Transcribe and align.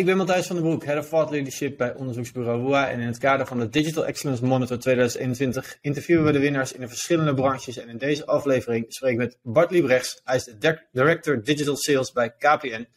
Ik 0.00 0.06
ben 0.06 0.16
Matthijs 0.16 0.46
van 0.46 0.56
den 0.56 0.64
Broek, 0.64 0.84
Head 0.84 0.98
of 0.98 1.08
Thought 1.08 1.30
Leadership 1.30 1.76
bij 1.76 1.94
onderzoeksbureau 1.94 2.62
WOA. 2.62 2.88
En 2.88 3.00
in 3.00 3.06
het 3.06 3.18
kader 3.18 3.46
van 3.46 3.58
de 3.58 3.68
Digital 3.68 4.06
Excellence 4.06 4.44
Monitor 4.44 4.78
2021 4.78 5.78
interviewen 5.80 6.24
we 6.24 6.32
de 6.32 6.38
winnaars 6.38 6.72
in 6.72 6.80
de 6.80 6.88
verschillende 6.88 7.34
branches. 7.34 7.76
En 7.76 7.88
in 7.88 7.98
deze 7.98 8.26
aflevering 8.26 8.84
spreek 8.88 9.12
ik 9.12 9.18
met 9.18 9.38
Bart 9.42 9.70
Liebrechts. 9.70 10.20
Hij 10.24 10.36
is 10.36 10.44
de 10.44 10.78
Director 10.92 11.42
Digital 11.42 11.76
Sales 11.76 12.12
bij 12.12 12.30
KPN. 12.30 12.88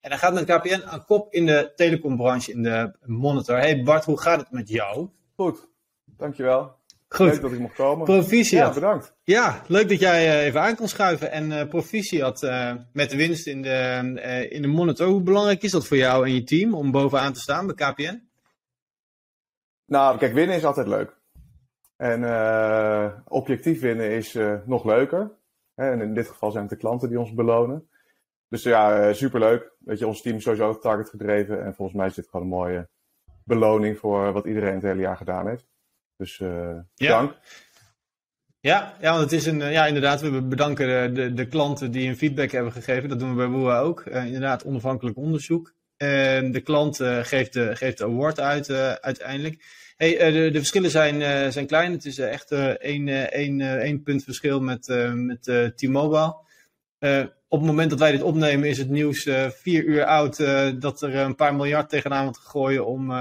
En 0.00 0.10
hij 0.10 0.18
gaat 0.18 0.34
met 0.34 0.44
KPN 0.44 0.82
aan 0.84 1.04
kop 1.04 1.32
in 1.32 1.46
de 1.46 1.72
telecombranche 1.76 2.52
in 2.52 2.62
de 2.62 2.96
Monitor. 3.00 3.58
Hey 3.58 3.82
Bart, 3.82 4.04
hoe 4.04 4.20
gaat 4.20 4.40
het 4.40 4.50
met 4.50 4.68
jou? 4.68 5.08
Goed, 5.36 5.68
dankjewel. 6.16 6.79
Goed. 7.14 7.26
Leuk 7.26 7.40
dat 7.40 7.52
ik 7.52 7.58
mocht 7.58 7.74
komen. 7.74 8.04
Proficiat. 8.04 8.68
Ja, 8.68 8.74
bedankt. 8.74 9.14
Ja, 9.22 9.62
leuk 9.66 9.88
dat 9.88 9.98
jij 9.98 10.28
eh, 10.28 10.44
even 10.44 10.60
aan 10.60 10.76
kon 10.76 10.88
schuiven. 10.88 11.30
En 11.30 11.50
uh, 11.50 11.68
proficiat 11.68 12.42
uh, 12.42 12.74
met 12.92 13.10
de 13.10 13.16
winst 13.16 13.46
in 13.46 13.62
de, 13.62 14.12
uh, 14.14 14.52
in 14.52 14.62
de 14.62 14.68
monitor. 14.68 15.06
Hoe 15.06 15.22
belangrijk 15.22 15.62
is 15.62 15.70
dat 15.70 15.86
voor 15.86 15.96
jou 15.96 16.26
en 16.26 16.34
je 16.34 16.42
team 16.42 16.74
om 16.74 16.90
bovenaan 16.90 17.32
te 17.32 17.40
staan 17.40 17.66
bij 17.66 17.74
KPN? 17.74 18.28
Nou, 19.86 20.18
kijk, 20.18 20.32
winnen 20.32 20.56
is 20.56 20.64
altijd 20.64 20.86
leuk. 20.86 21.18
En 21.96 22.24
objectief 23.28 23.80
winnen 23.80 24.10
is 24.10 24.38
nog 24.64 24.84
leuker. 24.84 25.30
En 25.74 26.00
in 26.00 26.14
dit 26.14 26.28
geval 26.28 26.50
zijn 26.50 26.62
het 26.62 26.72
de 26.72 26.78
klanten 26.78 27.08
die 27.08 27.18
ons 27.18 27.34
belonen. 27.34 27.88
Dus 28.48 28.62
ja, 28.62 29.12
superleuk. 29.12 29.72
Weet 29.78 29.98
je, 29.98 30.06
ons 30.06 30.22
team 30.22 30.36
is 30.36 30.42
sowieso 30.42 30.78
target 30.78 31.08
gedreven. 31.08 31.64
En 31.64 31.74
volgens 31.74 31.96
mij 31.96 32.06
is 32.06 32.14
dit 32.14 32.28
gewoon 32.28 32.46
een 32.46 32.52
mooie 32.52 32.88
beloning 33.44 33.98
voor 33.98 34.32
wat 34.32 34.46
iedereen 34.46 34.74
het 34.74 34.82
hele 34.82 35.00
jaar 35.00 35.16
gedaan 35.16 35.48
heeft. 35.48 35.69
Dus 36.20 36.38
uh, 36.38 36.78
dank. 36.94 37.34
Ja, 38.60 38.96
ja, 39.00 39.10
want 39.10 39.22
het 39.22 39.32
is 39.32 39.46
een, 39.46 39.58
ja, 39.58 39.86
inderdaad, 39.86 40.20
we 40.20 40.42
bedanken 40.42 40.86
de, 40.86 41.22
de, 41.22 41.34
de, 41.34 41.46
klanten 41.46 41.90
die 41.90 42.08
een 42.08 42.16
feedback 42.16 42.50
hebben 42.50 42.72
gegeven. 42.72 43.08
Dat 43.08 43.18
doen 43.18 43.28
we 43.28 43.36
bij 43.36 43.48
Boa 43.50 43.78
ook. 43.78 44.04
Uh, 44.04 44.24
inderdaad, 44.24 44.64
onafhankelijk 44.64 45.16
onderzoek. 45.16 45.74
En 45.96 46.52
de 46.52 46.60
klant 46.60 47.00
uh, 47.00 47.18
geeft, 47.22 47.52
de, 47.52 47.76
geeft 47.76 47.98
de 47.98 48.04
award 48.04 48.40
uit 48.40 48.70
uiteindelijk. 49.00 49.64
Hey, 49.96 50.32
de, 50.32 50.50
de, 50.50 50.58
verschillen 50.58 50.90
zijn, 50.90 51.52
zijn 51.52 51.66
klein. 51.66 51.92
Het 51.92 52.04
is 52.04 52.18
echt 52.18 52.52
één, 52.52 53.32
één, 53.32 53.60
één 53.60 54.02
punt 54.02 54.24
verschil 54.24 54.60
met, 54.60 54.86
met 55.14 55.42
T-Mobile. 55.76 56.36
op 57.48 57.58
het 57.58 57.68
moment 57.68 57.90
dat 57.90 57.98
wij 57.98 58.12
dit 58.12 58.22
opnemen 58.22 58.68
is 58.68 58.78
het 58.78 58.88
nieuws 58.88 59.28
vier 59.48 59.84
uur 59.84 60.04
oud 60.04 60.36
dat 60.80 61.02
er 61.02 61.14
een 61.14 61.34
paar 61.34 61.54
miljard 61.54 61.88
tegenaan 61.88 62.24
wordt 62.24 62.38
gegooid 62.38 62.80
om 62.80 63.12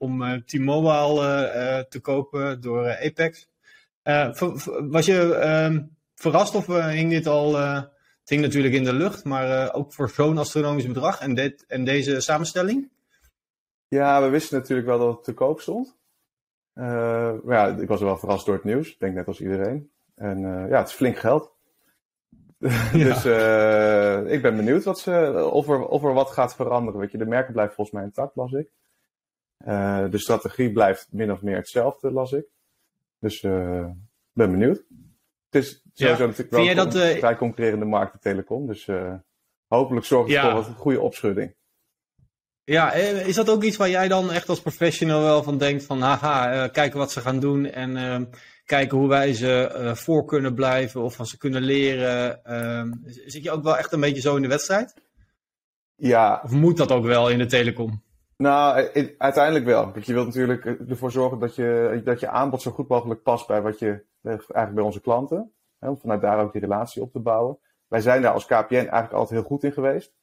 om 0.00 0.22
uh, 0.22 0.32
T-Mobile 0.32 1.22
uh, 1.54 1.78
te 1.78 2.00
kopen 2.00 2.60
door 2.60 2.96
Apex. 2.96 3.48
was 4.88 5.06
je 5.06 5.40
uh, 5.42 5.78
verrast 6.14 6.54
of 6.54 6.66
hing 6.66 7.10
dit 7.10 7.26
al... 7.26 7.56
het 7.56 8.28
hing 8.28 8.42
natuurlijk 8.42 8.74
in 8.74 8.84
de 8.84 8.92
lucht, 8.92 9.24
maar 9.24 9.74
ook 9.74 9.92
voor 9.92 10.10
zo'n 10.10 10.38
astronomisch 10.38 10.86
bedrag 10.86 11.20
en, 11.20 11.34
dit, 11.34 11.64
en 11.66 11.84
deze 11.84 12.20
samenstelling? 12.20 12.90
Ja, 13.88 14.22
we 14.22 14.28
wisten 14.28 14.58
natuurlijk 14.58 14.88
wel 14.88 14.98
dat 14.98 15.14
het 15.14 15.24
te 15.24 15.34
koop 15.34 15.60
stond. 15.60 15.96
maar 16.74 17.42
ja, 17.44 17.66
ik 17.66 17.88
was 17.88 18.00
wel 18.00 18.18
verrast 18.18 18.46
door 18.46 18.54
het 18.54 18.64
nieuws. 18.64 18.88
Ik 18.88 18.98
denk 18.98 19.14
net 19.14 19.26
als 19.26 19.40
iedereen. 19.40 19.90
En 20.14 20.40
ja, 20.68 20.78
het 20.78 20.88
is 20.88 20.94
flink 20.94 21.18
geld. 21.18 21.52
dus 22.92 23.24
ik 24.32 24.42
ben 24.42 24.56
benieuwd 24.56 24.84
wat 24.84 24.98
ze, 24.98 25.48
of, 25.52 25.68
er, 25.68 25.86
of 25.86 26.04
er 26.04 26.12
wat 26.12 26.30
gaat 26.30 26.54
veranderen. 26.54 27.00
Weet 27.00 27.12
je, 27.12 27.18
de 27.18 27.26
merken 27.26 27.52
blijven 27.52 27.74
volgens 27.74 27.96
mij 27.96 28.06
intact, 28.06 28.36
las 28.36 28.52
ik. 28.52 28.70
Uh, 29.66 30.10
de 30.10 30.18
strategie 30.18 30.72
blijft 30.72 31.08
min 31.10 31.32
of 31.32 31.42
meer 31.42 31.56
hetzelfde, 31.56 32.12
las 32.12 32.32
ik. 32.32 32.46
Dus 33.18 33.42
uh, 33.42 33.86
ben 34.32 34.50
benieuwd. 34.50 34.82
Het 35.50 35.62
is 35.62 35.82
sowieso 35.94 36.22
ja. 36.22 36.28
natuurlijk 36.28 36.50
wel 36.50 36.68
een 36.68 36.76
dat, 36.76 37.18
vrij 37.18 37.36
concurrerende 37.36 37.84
markt, 37.84 38.12
de 38.12 38.18
telecom. 38.18 38.66
Dus 38.66 38.88
hopelijk 39.66 40.06
zorgt 40.06 40.32
het 40.32 40.42
ja. 40.42 40.50
voor 40.50 40.66
een 40.66 40.74
goede 40.74 41.00
opschudding. 41.00 41.54
Ja, 42.64 42.92
is 42.92 43.34
dat 43.34 43.50
ook 43.50 43.62
iets 43.62 43.76
waar 43.76 43.90
jij 43.90 44.08
dan 44.08 44.30
echt 44.30 44.48
als 44.48 44.60
professional 44.60 45.22
wel 45.22 45.42
van 45.42 45.58
denkt 45.58 45.84
van 45.84 46.00
haha, 46.00 46.68
kijken 46.68 46.98
wat 46.98 47.12
ze 47.12 47.20
gaan 47.20 47.40
doen 47.40 47.66
en 47.66 47.96
uh, 47.96 48.20
kijken 48.64 48.98
hoe 48.98 49.08
wij 49.08 49.32
ze 49.32 49.74
uh, 49.76 49.94
voor 49.94 50.24
kunnen 50.24 50.54
blijven 50.54 51.02
of 51.02 51.14
van 51.14 51.26
ze 51.26 51.38
kunnen 51.38 51.62
leren. 51.62 52.40
Uh, 52.46 52.92
zit 53.04 53.42
je 53.42 53.50
ook 53.50 53.62
wel 53.62 53.76
echt 53.76 53.92
een 53.92 54.00
beetje 54.00 54.20
zo 54.20 54.36
in 54.36 54.42
de 54.42 54.48
wedstrijd? 54.48 54.94
Ja. 55.94 56.40
Of 56.44 56.50
moet 56.50 56.76
dat 56.76 56.92
ook 56.92 57.04
wel 57.04 57.30
in 57.30 57.38
de 57.38 57.46
telecom? 57.46 58.02
Nou, 58.40 58.88
uiteindelijk 59.18 59.64
wel. 59.64 59.92
je 60.00 60.12
wilt 60.12 60.26
natuurlijk 60.26 60.64
ervoor 60.64 61.10
zorgen 61.10 61.38
dat 61.38 61.54
je, 61.54 62.00
dat 62.04 62.20
je 62.20 62.28
aanbod 62.28 62.62
zo 62.62 62.70
goed 62.70 62.88
mogelijk 62.88 63.22
past 63.22 63.46
bij 63.46 63.62
wat 63.62 63.78
je 63.78 64.04
eigenlijk 64.22 64.74
bij 64.74 64.84
onze 64.84 65.00
klanten. 65.00 65.52
Hè, 65.78 65.88
om 65.88 65.98
vanuit 65.98 66.20
daar 66.20 66.40
ook 66.40 66.52
die 66.52 66.60
relatie 66.60 67.02
op 67.02 67.12
te 67.12 67.18
bouwen. 67.18 67.58
Wij 67.88 68.00
zijn 68.00 68.22
daar 68.22 68.32
als 68.32 68.46
KPN 68.46 68.74
eigenlijk 68.74 69.12
altijd 69.12 69.40
heel 69.40 69.48
goed 69.48 69.64
in 69.64 69.72
geweest. 69.72 70.14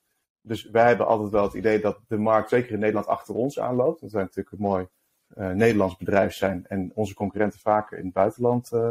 Dus 0.41 0.69
wij 0.69 0.87
hebben 0.87 1.07
altijd 1.07 1.29
wel 1.29 1.43
het 1.43 1.53
idee 1.53 1.79
dat 1.79 1.99
de 2.07 2.17
markt, 2.17 2.49
zeker 2.49 2.71
in 2.71 2.79
Nederland, 2.79 3.07
achter 3.07 3.35
ons 3.35 3.59
aanloopt. 3.59 4.01
Dat 4.01 4.11
wij 4.11 4.21
natuurlijk 4.21 4.51
een 4.51 4.67
mooi 4.67 4.87
uh, 5.37 5.49
Nederlands 5.49 5.97
bedrijf 5.97 6.33
zijn 6.33 6.65
en 6.67 6.91
onze 6.93 7.13
concurrenten 7.13 7.59
vaker 7.59 7.97
in 7.97 8.05
het 8.05 8.13
buitenland 8.13 8.71
uh, 8.73 8.89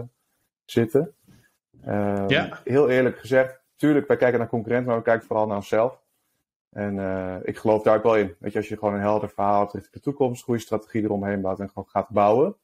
zitten. 0.64 1.14
Uh, 1.86 2.24
ja. 2.28 2.60
Heel 2.64 2.88
eerlijk 2.90 3.18
gezegd, 3.18 3.60
tuurlijk, 3.76 4.06
wij 4.06 4.16
kijken 4.16 4.38
naar 4.38 4.48
concurrenten, 4.48 4.88
maar 4.88 4.98
we 4.98 5.04
kijken 5.04 5.26
vooral 5.26 5.46
naar 5.46 5.56
onszelf. 5.56 6.04
En 6.76 6.96
uh, 6.96 7.36
ik 7.42 7.56
geloof 7.56 7.82
daar 7.82 7.96
ook 7.96 8.02
wel 8.02 8.16
in. 8.16 8.36
Weet 8.38 8.52
je, 8.52 8.58
als 8.58 8.68
je 8.68 8.78
gewoon 8.78 8.94
een 8.94 9.00
helder 9.00 9.28
verhaal 9.28 9.60
hebt 9.60 9.72
richting 9.72 9.94
de 9.94 10.00
toekomst, 10.00 10.44
goede 10.44 10.60
strategie 10.60 11.02
eromheen 11.02 11.40
bouwt 11.40 11.60
en 11.60 11.68
gewoon 11.68 11.88
gaat 11.88 12.08
bouwen. 12.08 12.56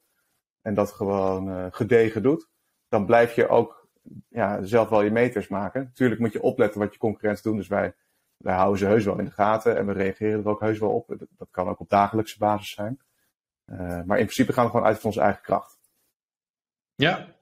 En 0.61 0.73
dat 0.73 0.91
gewoon 0.91 1.49
uh, 1.49 1.65
gedegen 1.69 2.23
doet. 2.23 2.49
Dan 2.87 3.05
blijf 3.05 3.35
je 3.35 3.47
ook 3.47 3.87
ja, 4.29 4.63
zelf 4.63 4.89
wel 4.89 5.01
je 5.01 5.11
meters 5.11 5.47
maken. 5.47 5.91
Tuurlijk 5.93 6.19
moet 6.19 6.31
je 6.31 6.41
opletten 6.41 6.79
wat 6.79 6.93
je 6.93 6.99
concurrenten 6.99 7.43
doen. 7.43 7.57
Dus 7.57 7.67
wij, 7.67 7.95
wij 8.37 8.55
houden 8.55 8.79
ze 8.79 8.85
heus 8.85 9.05
wel 9.05 9.19
in 9.19 9.25
de 9.25 9.31
gaten 9.31 9.77
en 9.77 9.85
we 9.85 9.93
reageren 9.93 10.39
er 10.39 10.49
ook 10.49 10.61
heus 10.61 10.79
wel 10.79 10.91
op. 10.91 11.15
Dat, 11.37 11.47
kan 11.51 11.67
ook 11.67 11.79
op 11.79 11.89
dagelijkse 11.89 12.37
basis 12.37 12.73
zijn. 12.73 13.01
Uh, 13.65 13.77
maar 13.77 14.17
in 14.17 14.25
principe 14.25 14.53
gaan 14.53 14.65
we 14.65 14.71
gewoon 14.71 14.85
uit 14.85 14.99
van 14.99 15.05
onze 15.05 15.21
eigen 15.21 15.41
kracht. 15.41 15.79
Ja, 16.95 17.35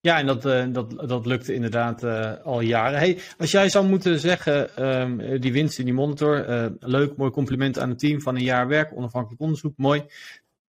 ja, 0.00 0.18
en 0.18 0.26
dat, 0.26 0.46
uh, 0.46 0.64
dat, 0.72 1.08
dat 1.08 1.26
lukte 1.26 1.54
inderdaad 1.54 2.04
uh, 2.04 2.34
al 2.44 2.60
jaren. 2.60 2.98
Hey, 2.98 3.18
als 3.38 3.50
jij 3.50 3.68
zou 3.68 3.86
moeten 3.86 4.20
zeggen, 4.20 4.88
um, 4.88 5.40
die 5.40 5.52
winst 5.52 5.78
in 5.78 5.84
die 5.84 5.94
monitor, 5.94 6.48
uh, 6.48 6.66
leuk, 6.80 7.16
mooi 7.16 7.30
compliment 7.30 7.78
aan 7.78 7.88
het 7.88 7.98
team 7.98 8.20
van 8.20 8.36
een 8.36 8.42
jaar 8.42 8.68
werk, 8.68 8.96
onafhankelijk 8.96 9.40
onderzoek, 9.40 9.76
mooi. 9.76 10.04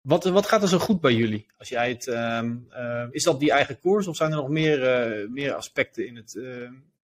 Wat, 0.00 0.24
wat 0.24 0.46
gaat 0.46 0.62
er 0.62 0.68
zo 0.68 0.78
goed 0.78 1.00
bij 1.00 1.14
jullie? 1.14 1.46
Als 1.58 1.68
jij 1.68 1.88
het, 1.88 2.06
um, 2.06 2.68
is 3.10 3.22
dat 3.22 3.40
die 3.40 3.50
eigen 3.50 3.78
koers 3.78 4.06
of 4.06 4.16
zijn 4.16 4.30
er 4.30 4.36
nog 4.36 4.48
meer, 4.48 4.78
meer 5.30 5.54
aspecten 5.54 6.06
in 6.06 6.16
het, 6.16 6.34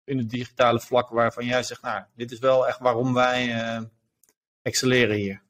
in 0.03 0.17
het 0.17 0.29
digitale 0.29 0.79
vlak 0.79 1.09
waarvan 1.09 1.45
jij 1.45 1.63
zegt, 1.63 1.81
nou, 1.81 2.03
dit 2.15 2.31
is 2.31 2.39
wel 2.39 2.67
echt 2.67 2.79
waarom 2.79 3.13
wij 3.13 3.55
excelleren 4.61 5.15
hier? 5.15 5.41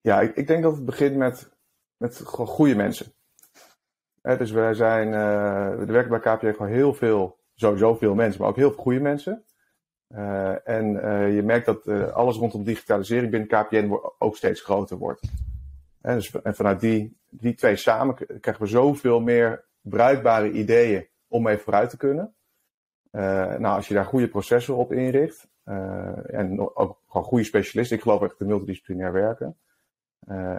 Ja, 0.00 0.20
ik, 0.20 0.36
ik 0.36 0.46
denk 0.46 0.62
dat 0.62 0.74
het 0.74 0.84
begint 0.84 1.16
met, 1.16 1.48
met 1.96 2.20
goede 2.24 2.74
mensen 2.74 3.12
dus 4.36 4.50
wij 4.50 4.74
zijn, 4.74 5.08
uh, 5.08 5.80
er 5.80 5.92
werken 5.92 6.20
bij 6.20 6.36
KPN 6.36 6.52
gewoon 6.52 6.72
heel 6.72 6.94
veel, 6.94 7.38
sowieso 7.54 7.94
veel 7.94 8.14
mensen, 8.14 8.40
maar 8.40 8.50
ook 8.50 8.56
heel 8.56 8.72
veel 8.72 8.82
goede 8.82 9.00
mensen. 9.00 9.44
Uh, 10.08 10.68
en 10.68 10.94
uh, 10.94 11.34
je 11.34 11.42
merkt 11.42 11.66
dat 11.66 12.12
alles 12.12 12.36
rondom 12.36 12.64
digitalisering 12.64 13.30
binnen 13.30 13.48
KPN 13.48 14.00
ook 14.18 14.36
steeds 14.36 14.60
groter 14.60 14.96
wordt. 14.96 15.20
En, 16.00 16.14
dus, 16.14 16.42
en 16.42 16.54
vanuit 16.54 16.80
die, 16.80 17.16
die 17.28 17.54
twee 17.54 17.76
samen 17.76 18.14
krijgen 18.14 18.62
we 18.62 18.66
zoveel 18.66 19.20
meer 19.20 19.64
bruikbare 19.80 20.50
ideeën 20.50 21.06
om 21.28 21.42
mee 21.42 21.58
vooruit 21.58 21.90
te 21.90 21.96
kunnen. 21.96 22.34
nou, 23.10 23.64
als 23.64 23.88
je 23.88 23.94
daar 23.94 24.04
goede 24.04 24.28
processen 24.28 24.76
op 24.76 24.92
inricht, 24.92 25.48
en 26.26 26.76
ook 26.76 27.00
gewoon 27.08 27.26
goede 27.26 27.44
specialisten, 27.44 27.96
ik 27.96 28.02
geloof 28.02 28.22
echt 28.22 28.40
in 28.40 28.46
multidisciplinair 28.46 29.12
werken, 29.12 29.56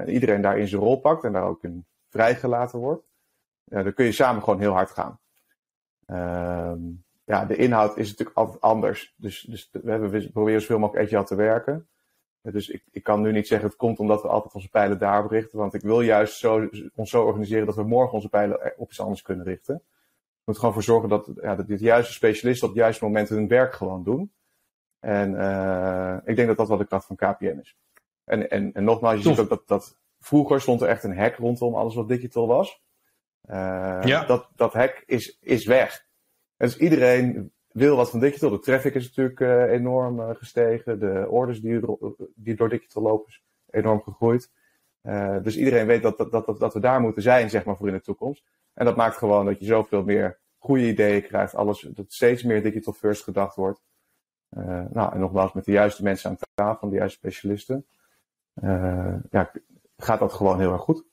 iedereen 0.06 0.42
daarin 0.42 0.68
zijn 0.68 0.82
rol 0.82 1.00
pakt 1.00 1.24
en 1.24 1.32
daar 1.32 1.48
ook 1.48 1.64
in 1.64 1.86
vrijgelaten 2.10 2.80
wordt, 2.80 3.09
ja, 3.70 3.84
dan 3.84 3.94
kun 3.94 4.06
je 4.06 4.12
samen 4.12 4.44
gewoon 4.44 4.60
heel 4.60 4.74
hard 4.74 4.92
gaan. 4.92 5.20
Uh, 6.08 6.74
ja, 7.24 7.46
de 7.46 7.56
inhoud 7.56 7.98
is 7.98 8.10
natuurlijk 8.10 8.38
altijd 8.38 8.62
anders. 8.62 9.14
Dus, 9.18 9.42
dus 9.42 9.70
we, 9.72 9.92
hebben, 9.92 10.10
we 10.10 10.32
proberen 10.32 10.62
zoveel 10.62 10.80
mogelijk 10.80 11.06
agile 11.06 11.24
te 11.24 11.36
werken. 11.36 11.88
Dus 12.42 12.70
ik, 12.70 12.84
ik 12.92 13.04
kan 13.04 13.22
nu 13.22 13.32
niet 13.32 13.48
zeggen 13.48 13.68
het 13.68 13.78
komt 13.78 14.00
omdat 14.00 14.22
we 14.22 14.28
altijd 14.28 14.54
onze 14.54 14.70
pijlen 14.70 15.00
daarop 15.00 15.32
richten. 15.32 15.58
Want 15.58 15.74
ik 15.74 15.82
wil 15.82 16.02
juist 16.02 16.38
zo, 16.38 16.70
ons 16.96 17.10
zo 17.10 17.24
organiseren 17.24 17.66
dat 17.66 17.76
we 17.76 17.84
morgen 17.84 18.14
onze 18.14 18.30
pijlen 18.30 18.74
op 18.78 18.90
iets 18.90 19.00
anders 19.00 19.22
kunnen 19.22 19.46
richten. 19.46 19.76
We 19.76 20.46
moeten 20.46 20.64
gewoon 20.64 20.74
voor 20.74 20.84
zorgen 20.84 21.10
dat, 21.10 21.30
ja, 21.42 21.56
dat 21.56 21.68
de 21.68 21.78
juiste 21.78 22.14
specialisten 22.14 22.68
op 22.68 22.74
het 22.74 22.84
juiste 22.84 23.04
moment 23.04 23.30
hun 23.30 23.48
werk 23.48 23.74
gewoon 23.74 24.04
doen. 24.04 24.32
En 25.00 25.32
uh, 25.32 26.18
ik 26.26 26.36
denk 26.36 26.48
dat 26.48 26.58
dat 26.58 26.68
wel 26.68 26.78
de 26.78 26.86
kracht 26.86 27.06
van 27.06 27.16
KPN 27.16 27.60
is. 27.62 27.78
En, 28.24 28.50
en, 28.50 28.74
en 28.74 28.84
nogmaals, 28.84 29.24
je 29.24 29.30
ziet 29.30 29.40
ook 29.40 29.50
dat, 29.50 29.68
dat 29.68 29.98
vroeger 30.20 30.62
stond 30.62 30.82
er 30.82 30.88
echt 30.88 31.04
een 31.04 31.18
hek 31.18 31.36
rondom 31.36 31.76
alles 31.76 31.96
wat 31.96 32.08
digital 32.08 32.48
was. 32.48 32.82
Uh, 33.50 34.00
ja. 34.04 34.26
dat, 34.26 34.50
dat 34.56 34.74
hek 34.74 35.04
is, 35.06 35.38
is 35.42 35.66
weg. 35.66 36.06
Dus 36.58 36.78
iedereen 36.78 37.52
wil 37.72 37.96
wat 37.96 38.10
van 38.10 38.20
digital. 38.20 38.50
De 38.50 38.60
traffic 38.60 38.96
is 38.96 39.08
natuurlijk 39.08 39.40
uh, 39.40 39.72
enorm 39.72 40.20
uh, 40.20 40.30
gestegen. 40.34 41.00
De 41.00 41.26
orders 41.30 41.62
die, 41.62 41.82
die 42.36 42.56
door 42.56 42.70
digital 42.70 43.04
lopen 43.04 43.28
is 43.28 43.44
enorm 43.70 44.02
gegroeid. 44.02 44.50
dus 45.44 45.58
iedereen 45.58 45.86
weet 45.88 46.02
dat, 46.02 46.18
dat, 46.18 46.32
dat, 46.32 46.60
dat 46.60 46.74
we 46.74 46.80
daar 46.80 47.02
moeten 47.02 47.22
zijn, 47.22 47.50
zeg 47.50 47.64
maar, 47.64 47.78
voor 47.78 47.88
in 47.88 47.94
de 47.94 48.02
toekomst. 48.02 48.44
En 48.74 48.86
dat 48.86 48.96
maakt 48.96 49.18
gewoon 49.18 49.46
dat 49.46 49.60
je 49.60 49.66
zoveel 49.66 50.04
meer 50.04 50.40
goede 50.58 50.88
ideeën 50.88 51.24
krijgt. 51.24 51.56
Alles, 51.56 51.82
dat 51.82 52.14
steeds 52.14 52.44
meer 52.44 52.64
digital 52.64 52.94
first 52.94 53.24
gedacht 53.24 53.56
wordt. 53.56 53.82
nou, 54.90 55.14
en 55.14 55.20
nogmaals, 55.20 55.54
met 55.54 55.66
de 55.66 55.72
juiste 55.72 56.04
mensen 56.04 56.30
aan 56.30 56.38
tafel, 56.54 56.90
de 56.90 56.96
juiste 56.96 57.18
specialisten. 57.18 57.86
ja, 59.32 59.52
gaat 59.98 60.20
dat 60.20 60.34
gewoon 60.34 60.60
heel 60.60 60.72
erg 60.72 60.82
goed. 60.82 61.09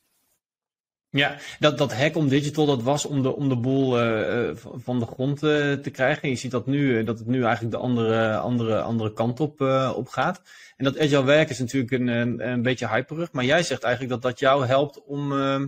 Ja, 1.17 1.37
dat, 1.59 1.79
dat 1.79 1.95
hack 1.95 2.17
om 2.17 2.29
digital, 2.29 2.67
dat 2.67 2.83
was 2.83 3.05
om 3.05 3.23
de, 3.23 3.37
om 3.37 3.49
de 3.49 3.57
boel 3.57 4.05
uh, 4.05 4.51
van 4.57 4.99
de 4.99 5.07
grond 5.07 5.43
uh, 5.43 5.73
te 5.73 5.91
krijgen. 5.91 6.29
Je 6.29 6.37
ziet 6.37 6.51
dat 6.51 6.67
nu, 6.67 7.05
dat 7.05 7.19
het 7.19 7.27
nu 7.27 7.45
eigenlijk 7.45 7.75
de 7.75 7.81
andere, 7.81 8.37
andere, 8.37 8.81
andere 8.81 9.13
kant 9.13 9.41
op, 9.41 9.61
op 9.95 10.09
gaat. 10.09 10.43
En 10.77 10.85
dat 10.85 10.99
agile 10.99 11.25
werk 11.25 11.49
is 11.49 11.59
natuurlijk 11.59 11.93
een, 11.93 12.09
een, 12.09 12.49
een 12.49 12.63
beetje 12.63 12.89
hyperig. 12.89 13.33
Maar 13.33 13.45
jij 13.45 13.63
zegt 13.63 13.83
eigenlijk 13.83 14.13
dat 14.13 14.23
dat 14.23 14.39
jou 14.41 14.67
helpt 14.67 15.05
om 15.05 15.33
ehm, 15.33 15.67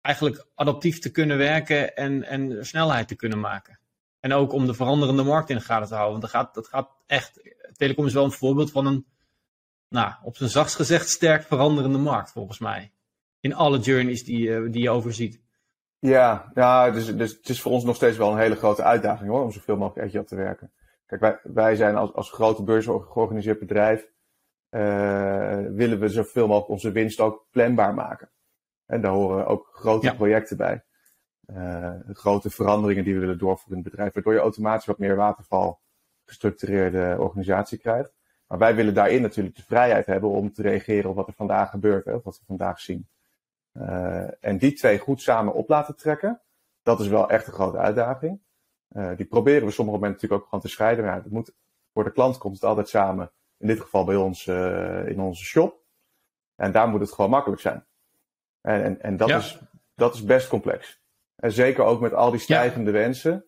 eigenlijk 0.00 0.46
adaptief 0.54 0.98
te 0.98 1.10
kunnen 1.10 1.38
werken 1.38 1.96
en, 1.96 2.24
en 2.24 2.66
snelheid 2.66 3.08
te 3.08 3.16
kunnen 3.16 3.40
maken. 3.40 3.78
En 4.20 4.32
ook 4.32 4.52
om 4.52 4.66
de 4.66 4.74
veranderende 4.74 5.22
markt 5.22 5.50
in 5.50 5.56
de 5.56 5.62
gaten 5.62 5.88
te 5.88 5.94
houden. 5.94 6.20
Want 6.20 6.32
dat 6.32 6.42
gaat, 6.42 6.54
dat 6.54 6.68
gaat 6.68 6.90
echt. 7.06 7.40
Telecom 7.76 8.06
is 8.06 8.12
wel 8.12 8.24
een 8.24 8.30
voorbeeld 8.32 8.70
van 8.70 8.86
een, 8.86 9.06
nou, 9.88 10.12
op 10.22 10.36
zijn 10.36 10.50
zachtst 10.50 10.76
gezegd, 10.76 11.08
sterk 11.08 11.42
veranderende 11.42 11.98
markt, 11.98 12.32
volgens 12.32 12.58
mij 12.58 12.90
in 13.40 13.54
alle 13.54 13.78
journeys 13.78 14.24
die, 14.24 14.48
uh, 14.48 14.72
die 14.72 14.82
je 14.82 14.90
overziet. 14.90 15.40
Ja, 15.98 16.50
ja 16.54 16.90
dus, 16.90 17.16
dus 17.16 17.32
het 17.32 17.48
is 17.48 17.60
voor 17.60 17.72
ons 17.72 17.84
nog 17.84 17.96
steeds 17.96 18.16
wel 18.16 18.32
een 18.32 18.38
hele 18.38 18.56
grote 18.56 18.82
uitdaging 18.82 19.30
hoor, 19.30 19.42
om 19.42 19.52
zoveel 19.52 19.76
mogelijk 19.76 20.06
agile 20.06 20.24
te 20.24 20.36
werken. 20.36 20.72
Kijk, 21.06 21.20
wij, 21.20 21.38
wij 21.42 21.76
zijn 21.76 21.96
als, 21.96 22.12
als 22.12 22.30
grote 22.30 22.62
beursgeorganiseerd 22.62 23.58
bedrijf, 23.58 24.08
uh, 24.70 25.58
willen 25.68 26.00
we 26.00 26.08
zoveel 26.08 26.46
mogelijk 26.46 26.70
onze 26.70 26.92
winst 26.92 27.20
ook 27.20 27.46
planbaar 27.50 27.94
maken. 27.94 28.30
En 28.86 29.00
daar 29.00 29.12
horen 29.12 29.46
ook 29.46 29.68
grote 29.72 30.14
projecten 30.14 30.56
bij. 30.56 30.84
Uh, 31.46 31.92
grote 32.12 32.50
veranderingen 32.50 33.04
die 33.04 33.14
we 33.14 33.20
willen 33.20 33.38
doorvoeren 33.38 33.76
in 33.76 33.82
het 33.82 33.90
bedrijf, 33.90 34.14
waardoor 34.14 34.32
je 34.32 34.38
automatisch 34.38 34.86
wat 34.86 34.98
meer 34.98 35.16
waterval 35.16 35.80
gestructureerde 36.24 37.16
organisatie 37.18 37.78
krijgt. 37.78 38.12
Maar 38.46 38.58
wij 38.58 38.74
willen 38.74 38.94
daarin 38.94 39.22
natuurlijk 39.22 39.56
de 39.56 39.62
vrijheid 39.62 40.06
hebben 40.06 40.30
om 40.30 40.52
te 40.52 40.62
reageren 40.62 41.10
op 41.10 41.16
wat 41.16 41.28
er 41.28 41.34
vandaag 41.34 41.70
gebeurt, 41.70 42.04
hè, 42.04 42.12
wat 42.12 42.38
we 42.38 42.44
vandaag 42.46 42.80
zien. 42.80 43.08
Uh, 43.80 44.44
en 44.44 44.58
die 44.58 44.72
twee 44.72 44.98
goed 44.98 45.22
samen 45.22 45.54
op 45.54 45.68
laten 45.68 45.96
trekken, 45.96 46.40
dat 46.82 47.00
is 47.00 47.08
wel 47.08 47.30
echt 47.30 47.46
een 47.46 47.52
grote 47.52 47.78
uitdaging. 47.78 48.40
Uh, 48.92 49.16
die 49.16 49.26
proberen 49.26 49.66
we 49.66 49.72
sommige 49.72 49.98
momenten 49.98 50.12
natuurlijk 50.12 50.40
ook 50.40 50.48
gewoon 50.48 50.64
te 50.64 50.68
scheiden. 50.68 51.04
Maar 51.04 51.14
het 51.14 51.30
moet, 51.30 51.54
voor 51.92 52.04
de 52.04 52.12
klant 52.12 52.38
komt 52.38 52.54
het 52.54 52.64
altijd 52.64 52.88
samen. 52.88 53.32
In 53.58 53.66
dit 53.66 53.80
geval 53.80 54.04
bij 54.04 54.16
ons 54.16 54.46
uh, 54.46 55.08
in 55.08 55.20
onze 55.20 55.44
shop. 55.44 55.84
En 56.54 56.72
daar 56.72 56.88
moet 56.88 57.00
het 57.00 57.12
gewoon 57.12 57.30
makkelijk 57.30 57.60
zijn. 57.60 57.86
En, 58.60 58.82
en, 58.82 59.02
en 59.02 59.16
dat, 59.16 59.28
ja. 59.28 59.36
is, 59.36 59.60
dat 59.94 60.14
is 60.14 60.24
best 60.24 60.48
complex. 60.48 61.02
En 61.36 61.52
zeker 61.52 61.84
ook 61.84 62.00
met 62.00 62.14
al 62.14 62.30
die 62.30 62.40
stijgende 62.40 62.90
ja. 62.90 62.96
wensen. 62.96 63.44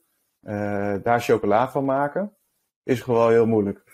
daar 1.03 1.21
chocola 1.21 1.71
van 1.71 1.85
maken, 1.85 2.37
is 2.83 3.01
gewoon 3.01 3.31
heel 3.31 3.47
moeilijk. 3.47 3.88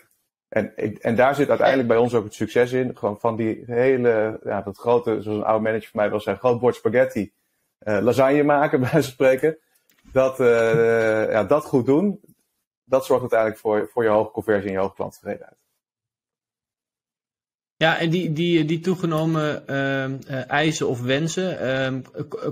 En, 0.47 0.75
en 1.01 1.15
daar 1.15 1.35
zit 1.35 1.49
uiteindelijk 1.49 1.87
bij 1.87 1.97
ons 1.97 2.13
ook 2.13 2.23
het 2.23 2.33
succes 2.33 2.71
in. 2.71 2.97
Gewoon 2.97 3.19
van 3.19 3.35
die 3.35 3.63
hele, 3.65 4.39
ja, 4.43 4.61
dat 4.61 4.77
grote, 4.77 5.21
zoals 5.21 5.37
een 5.37 5.45
oude 5.45 5.63
manager 5.63 5.89
van 5.89 5.99
mij 6.01 6.09
wil 6.09 6.19
zeggen, 6.19 6.47
groot 6.47 6.59
bord 6.59 6.75
spaghetti, 6.75 7.33
uh, 7.83 7.99
lasagne 8.01 8.43
maken, 8.43 8.79
bij 8.81 8.89
wijze 8.91 9.07
van 9.07 9.13
spreken. 9.13 9.57
Dat, 10.11 10.39
uh, 10.39 11.31
ja, 11.31 11.43
dat 11.43 11.65
goed 11.65 11.85
doen, 11.85 12.19
dat 12.83 13.05
zorgt 13.05 13.21
uiteindelijk 13.21 13.59
voor, 13.59 13.89
voor 13.91 14.03
je 14.03 14.09
hoge 14.09 14.31
conversie 14.31 14.67
en 14.67 14.73
je 14.73 14.79
hoge 14.79 14.95
klanttevredenheid. 14.95 15.57
Ja, 17.77 17.97
en 17.97 18.09
die, 18.09 18.31
die, 18.33 18.65
die 18.65 18.79
toegenomen 18.79 19.63
uh, 19.69 20.49
eisen 20.49 20.87
of 20.87 21.01
wensen, 21.01 21.59
ehm, 21.59 22.01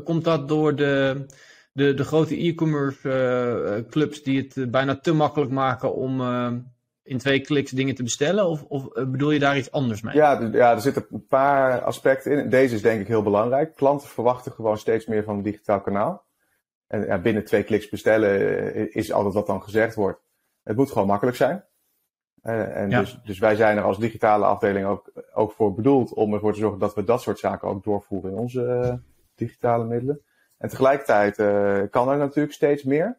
komt 0.03 0.23
dat 0.23 0.47
door 0.47 0.75
de, 0.75 1.25
de, 1.71 1.93
de 1.93 2.03
grote 2.03 2.37
e-commerce 2.37 3.85
clubs 3.89 4.23
die 4.23 4.41
het 4.41 4.71
bijna 4.71 4.99
te 4.99 5.13
makkelijk 5.13 5.51
maken 5.51 5.95
om 5.95 6.21
ehm, 6.21 6.59
in 7.03 7.17
twee 7.17 7.41
kliks 7.41 7.71
dingen 7.71 7.95
te 7.95 8.03
bestellen? 8.03 8.45
Of, 8.45 8.63
of 8.63 8.87
eh, 8.87 9.05
bedoel 9.05 9.31
je 9.31 9.39
daar 9.39 9.57
iets 9.57 9.71
anders 9.71 10.01
mee? 10.01 10.15
Ja, 10.15 10.49
ja, 10.51 10.71
er 10.71 10.81
zitten 10.81 11.05
een 11.11 11.27
paar 11.27 11.81
aspecten 11.81 12.31
in. 12.31 12.49
Deze 12.49 12.75
is 12.75 12.81
denk 12.81 13.01
ik 13.01 13.07
heel 13.07 13.23
belangrijk. 13.23 13.75
Klanten 13.75 14.07
verwachten 14.07 14.51
gewoon 14.51 14.77
steeds 14.77 15.05
meer 15.05 15.23
van 15.23 15.35
een 15.35 15.43
digitaal 15.43 15.81
kanaal. 15.81 16.25
En 16.87 17.05
ja, 17.05 17.17
binnen 17.17 17.45
twee 17.45 17.63
kliks 17.63 17.89
bestellen 17.89 18.73
eh, 18.73 18.95
is 18.95 19.11
altijd 19.11 19.33
wat 19.33 19.47
dan 19.47 19.63
gezegd 19.63 19.95
wordt. 19.95 20.19
Het 20.63 20.77
moet 20.77 20.91
gewoon 20.91 21.07
makkelijk 21.07 21.37
zijn. 21.37 21.63
Uh, 22.43 22.77
en 22.77 22.89
ja. 22.89 22.99
dus, 22.99 23.19
dus 23.23 23.39
wij 23.39 23.55
zijn 23.55 23.77
er 23.77 23.83
als 23.83 23.99
digitale 23.99 24.45
afdeling 24.45 24.85
ook, 24.85 25.11
ook 25.33 25.51
voor 25.51 25.73
bedoeld 25.73 26.13
om 26.13 26.33
ervoor 26.33 26.53
te 26.53 26.59
zorgen 26.59 26.79
dat 26.79 26.95
we 26.95 27.03
dat 27.03 27.21
soort 27.21 27.39
zaken 27.39 27.67
ook 27.67 27.83
doorvoeren 27.83 28.31
in 28.31 28.37
onze 28.37 28.61
uh, 28.83 28.93
digitale 29.35 29.85
middelen. 29.85 30.21
En 30.57 30.69
tegelijkertijd 30.69 31.39
uh, 31.39 31.81
kan 31.89 32.09
er 32.09 32.17
natuurlijk 32.17 32.53
steeds 32.53 32.83
meer 32.83 33.17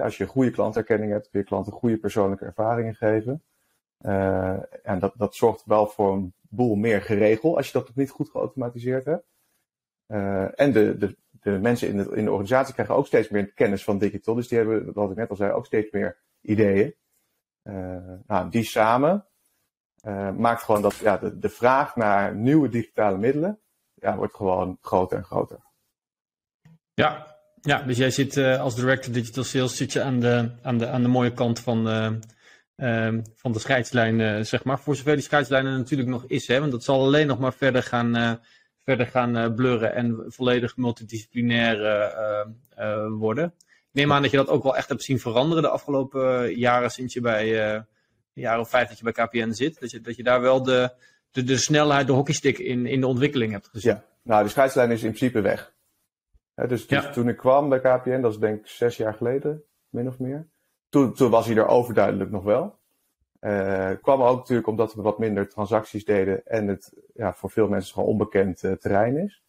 als 0.00 0.16
je 0.16 0.26
goede 0.26 0.50
klanterkenning 0.50 1.12
hebt, 1.12 1.30
kun 1.30 1.40
je 1.40 1.46
klanten 1.46 1.72
goede 1.72 1.98
persoonlijke 1.98 2.44
ervaringen 2.44 2.94
geven. 2.94 3.42
Uh, 4.00 4.86
en 4.86 4.98
dat, 4.98 5.12
dat 5.16 5.34
zorgt 5.34 5.64
wel 5.64 5.86
voor 5.86 6.12
een 6.12 6.34
boel 6.40 6.74
meer 6.74 7.02
geregeld 7.02 7.56
als 7.56 7.66
je 7.66 7.72
dat 7.72 7.86
nog 7.86 7.96
niet 7.96 8.10
goed 8.10 8.30
geautomatiseerd 8.30 9.04
hebt. 9.04 9.26
Uh, 10.06 10.60
en 10.60 10.72
de, 10.72 10.98
de, 10.98 11.16
de 11.30 11.50
mensen 11.50 11.88
in 11.88 11.96
de, 11.96 12.16
in 12.16 12.24
de 12.24 12.30
organisatie 12.30 12.74
krijgen 12.74 12.94
ook 12.94 13.06
steeds 13.06 13.28
meer 13.28 13.52
kennis 13.52 13.84
van 13.84 13.98
digital. 13.98 14.34
Dus 14.34 14.48
die 14.48 14.58
hebben, 14.58 14.92
wat 14.92 15.10
ik 15.10 15.16
net 15.16 15.30
al 15.30 15.36
zei, 15.36 15.52
ook 15.52 15.66
steeds 15.66 15.90
meer 15.90 16.18
ideeën. 16.40 16.94
Uh, 17.62 18.14
nou, 18.26 18.50
die 18.50 18.64
samen 18.64 19.26
maakt 20.36 20.62
gewoon 20.62 20.82
dat 20.82 20.96
ja, 20.96 21.16
de, 21.16 21.38
de 21.38 21.48
vraag 21.48 21.96
naar 21.96 22.34
nieuwe 22.34 22.68
digitale 22.68 23.18
middelen 23.18 23.60
ja, 23.94 24.16
wordt 24.16 24.34
gewoon 24.34 24.78
groter 24.80 25.18
en 25.18 25.24
groter. 25.24 25.58
Ja, 26.94 27.31
ja, 27.62 27.82
dus 27.82 27.96
jij 27.96 28.10
zit 28.10 28.36
uh, 28.36 28.60
als 28.60 28.74
director 28.74 29.12
digital 29.12 29.44
sales 29.44 29.76
zit 29.76 29.92
je 29.92 30.02
aan 30.02 30.20
de, 30.20 30.50
aan 30.62 30.78
de, 30.78 30.88
aan 30.88 31.02
de 31.02 31.08
mooie 31.08 31.32
kant 31.32 31.60
van, 31.60 31.88
uh, 32.76 33.18
van 33.34 33.52
de 33.52 33.58
scheidslijn, 33.58 34.18
uh, 34.18 34.40
zeg 34.40 34.64
maar. 34.64 34.80
Voor 34.80 34.96
zover 34.96 35.14
die 35.14 35.24
scheidslijn 35.24 35.66
er 35.66 35.78
natuurlijk 35.78 36.10
nog 36.10 36.24
is, 36.26 36.46
hè, 36.46 36.60
want 36.60 36.72
dat 36.72 36.84
zal 36.84 37.00
alleen 37.00 37.26
nog 37.26 37.38
maar 37.38 37.52
verder 37.52 37.82
gaan, 37.82 38.40
verder 38.84 39.06
gaan 39.06 39.54
blurren 39.54 39.94
en 39.94 40.24
volledig 40.26 40.76
multidisciplinair 40.76 41.78
worden. 43.18 43.54
Ik 43.64 44.00
neem 44.00 44.12
aan 44.12 44.22
dat 44.22 44.30
je 44.30 44.36
dat 44.36 44.48
ook 44.48 44.62
wel 44.62 44.76
echt 44.76 44.88
hebt 44.88 45.02
zien 45.02 45.20
veranderen 45.20 45.62
de 45.62 45.68
afgelopen 45.68 46.54
jaren 46.56 46.90
sinds 46.90 47.14
je 47.14 47.20
bij 47.20 47.66
een 47.74 47.84
jaar 48.32 48.60
of 48.60 48.70
vijf 48.70 48.88
dat 48.88 48.98
je 48.98 49.12
bij 49.12 49.26
KPN 49.26 49.52
zit. 49.52 49.80
Dat 49.80 49.90
je, 49.90 50.00
dat 50.00 50.16
je 50.16 50.22
daar 50.22 50.40
wel 50.40 50.62
de, 50.62 50.90
de, 51.30 51.44
de 51.44 51.56
snelheid, 51.56 52.06
de 52.06 52.12
hockeystick 52.12 52.58
in, 52.58 52.86
in 52.86 53.00
de 53.00 53.06
ontwikkeling 53.06 53.52
hebt 53.52 53.68
gezien. 53.68 53.92
Ja, 53.92 54.04
nou, 54.22 54.44
de 54.44 54.50
scheidslijn 54.50 54.90
is 54.90 55.02
in 55.02 55.12
principe 55.12 55.40
weg 55.40 55.72
dus, 56.68 56.86
dus 56.86 57.12
toen 57.12 57.28
ik 57.28 57.36
kwam 57.36 57.68
bij 57.68 57.80
KPN, 57.80 58.20
dat 58.20 58.32
is 58.32 58.38
denk 58.38 58.60
ik 58.60 58.66
zes 58.66 58.96
jaar 58.96 59.14
geleden, 59.14 59.64
min 59.88 60.08
of 60.08 60.18
meer. 60.18 60.48
Toen, 60.88 61.14
toen 61.14 61.30
was 61.30 61.46
hij 61.46 61.56
er 61.56 61.66
overduidelijk 61.66 62.30
nog 62.30 62.44
wel. 62.44 62.80
Uh, 63.40 63.90
kwam 64.02 64.22
ook 64.22 64.36
natuurlijk 64.36 64.68
omdat 64.68 64.94
we 64.94 65.02
wat 65.02 65.18
minder 65.18 65.48
transacties 65.48 66.04
deden 66.04 66.46
en 66.46 66.66
het 66.68 66.92
ja, 67.14 67.34
voor 67.34 67.50
veel 67.50 67.68
mensen 67.68 67.94
gewoon 67.94 68.08
onbekend 68.08 68.62
uh, 68.62 68.72
terrein 68.72 69.16
is. 69.16 69.42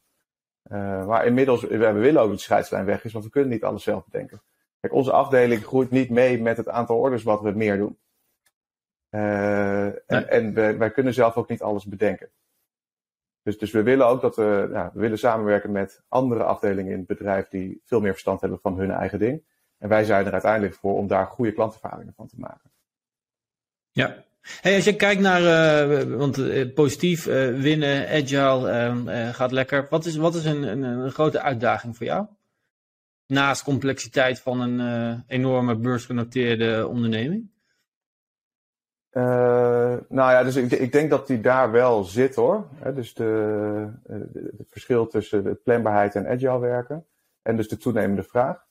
Uh, 0.72 1.06
maar 1.06 1.26
inmiddels, 1.26 1.62
we, 1.62 1.92
willen 1.92 2.22
ook 2.22 2.28
dat 2.28 2.38
de 2.38 2.44
scheidslijn 2.44 2.86
weg 2.86 3.04
is, 3.04 3.14
want 3.14 3.26
we 3.26 3.32
kunnen 3.32 3.50
niet 3.50 3.64
alles 3.64 3.84
zelf 3.84 4.06
bedenken. 4.06 4.42
Kijk, 4.80 4.94
onze 4.94 5.12
afdeling 5.12 5.66
groeit 5.66 5.90
niet 5.90 6.10
mee 6.10 6.42
met 6.42 6.58
het 6.58 6.70
aantal 6.70 6.98
orders 6.98 7.24
wat 7.24 7.42
we 7.42 7.52
meer 7.52 7.78
doen. 7.78 7.98
en, 9.10 10.30
en 10.30 10.54
wij, 10.54 10.78
wij 10.78 10.92
kunnen 10.92 11.14
zelf 11.14 11.36
ook 11.36 11.50
niet 11.50 11.62
alles 11.62 11.86
bedenken. 11.86 12.30
Dus, 13.44 13.58
dus 13.58 13.72
we 13.72 13.84
willen 13.84 14.08
ook 14.08 14.22
dat 14.22 14.36
we, 14.36 14.70
ja, 14.72 14.92
we 14.94 15.00
willen 15.00 15.20
samenwerken 15.20 15.72
met 15.72 16.04
andere 16.08 16.44
afdelingen 16.44 16.92
in 16.92 16.98
het 16.98 17.08
bedrijf 17.08 17.48
die 17.48 17.82
veel 17.86 18.00
meer 18.00 18.12
verstand 18.12 18.42
hebben 18.42 18.60
van 18.60 18.78
hun 18.78 18.92
eigen 18.92 19.20
ding. 19.20 19.44
En 19.78 19.90
wij 19.90 20.04
zijn 20.04 20.26
er 20.26 20.32
uiteindelijk 20.32 20.74
voor 20.74 20.98
om 20.98 21.08
daar 21.08 21.26
goede 21.26 21.52
klantervaringen 21.52 22.14
van 22.14 22.28
te 22.28 22.36
maken. 22.38 22.72
Ja. 23.92 24.24
Hey, 24.62 24.76
als 24.76 24.84
je 24.84 24.96
kijkt 24.96 25.22
naar, 25.22 25.42
uh, 25.42 26.16
want 26.18 26.38
uh, 26.38 26.74
positief, 26.74 27.28
uh, 27.28 27.60
winnen, 27.60 28.10
agile, 28.10 28.70
ehm, 28.70 29.32
gaat 29.34 29.52
lekker. 29.52 29.88
Wat 29.90 30.06
is, 30.06 30.16
wat 30.16 30.36
is 30.36 30.46
een, 30.46 30.64
een, 30.64 30.84
een, 30.84 31.12
grote 31.12 31.42
uitdaging 31.42 31.98
voor 31.98 32.06
jou? 32.06 32.26
Naast 33.28 33.64
complexiteit 33.64 34.40
van 34.40 34.62
een 34.62 35.24
enorme 35.28 35.76
beursgenoteerde 35.76 36.88
onderneming? 36.88 37.53
Uh, 39.14 39.24
nou 40.08 40.32
ja, 40.32 40.44
dus 40.44 40.56
ik, 40.56 40.72
ik, 40.72 40.92
denk 40.92 41.10
dat 41.10 41.28
die 41.28 41.42
daar 41.42 41.72
wel 41.72 42.04
zit 42.04 42.36
hoor. 42.36 42.68
Dus 42.94 43.14
de, 43.14 43.90
de, 44.06 44.54
het 44.58 44.68
verschil 44.70 45.08
tussen 45.08 45.44
de 45.44 45.54
planbaarheid 45.54 46.16
en 46.16 46.28
agile 46.28 46.60
werken. 46.60 47.06
En 47.42 47.56
dus 47.56 47.68
de 47.68 47.78
toenemende 47.78 48.24
vraag. 48.24 48.66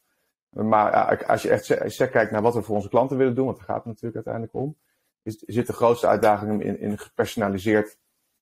Maar 0.49 1.27
als 1.27 1.43
je 1.43 1.51
echt 1.51 2.11
kijkt 2.11 2.31
naar 2.31 2.43
wat 2.43 2.55
we 2.55 2.63
voor 2.63 2.77
onze 2.77 2.89
klanten 2.89 3.17
willen 3.17 3.35
doen, 3.35 3.45
want 3.45 3.57
daar 3.57 3.67
gaat 3.67 3.77
het 3.77 3.87
natuurlijk 3.87 4.15
uiteindelijk 4.15 4.55
om, 4.55 4.77
is, 5.23 5.39
zit 5.39 5.67
de 5.67 5.73
grootste 5.73 6.07
uitdaging 6.07 6.63
in, 6.63 6.79
in 6.79 6.99
gepersonaliseerd, 6.99 7.99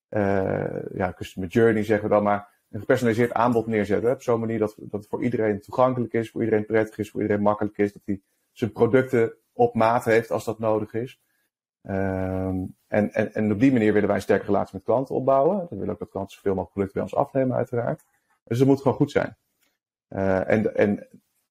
uh, 0.09 0.93
ja, 0.93 1.13
customer 1.13 1.49
journey 1.49 1.83
zeggen 1.83 2.07
we 2.09 2.13
dan 2.13 2.23
maar, 2.23 2.47
een 2.71 2.79
gepersonaliseerd 2.79 3.33
aanbod 3.33 3.67
neerzetten. 3.67 4.11
Op 4.11 4.21
zo'n 4.21 4.39
manier 4.39 4.59
dat, 4.59 4.75
dat 4.77 4.99
het 4.99 5.09
voor 5.09 5.23
iedereen 5.23 5.61
toegankelijk 5.61 6.13
is, 6.13 6.31
voor 6.31 6.43
iedereen 6.43 6.65
prettig 6.65 6.97
is, 6.97 7.11
voor 7.11 7.21
iedereen 7.21 7.43
makkelijk 7.43 7.77
is, 7.77 7.93
dat 7.93 8.01
hij 8.05 8.21
zijn 8.51 8.71
producten 8.71 9.33
op 9.53 9.75
maat 9.75 10.05
heeft 10.05 10.31
als 10.31 10.45
dat 10.45 10.59
nodig 10.59 10.93
is. 10.93 11.21
Um, 11.89 12.75
en, 12.87 13.13
en, 13.13 13.33
en 13.33 13.51
op 13.51 13.59
die 13.59 13.71
manier 13.71 13.93
willen 13.93 14.07
wij 14.07 14.17
een 14.17 14.23
sterke 14.23 14.45
relatie 14.45 14.75
met 14.75 14.83
klanten 14.83 15.15
opbouwen. 15.15 15.67
We 15.69 15.75
willen 15.75 15.93
ook 15.93 15.99
dat 15.99 16.09
klanten 16.09 16.33
zoveel 16.35 16.53
mogelijk 16.55 16.73
producten 16.73 17.01
bij 17.01 17.11
ons 17.11 17.25
afnemen, 17.25 17.57
uiteraard. 17.57 18.03
Dus 18.43 18.59
het 18.59 18.67
moet 18.67 18.81
gewoon 18.81 18.97
goed 18.97 19.11
zijn. 19.11 19.37
Uh, 20.09 20.49
en, 20.49 20.75
en 20.75 21.07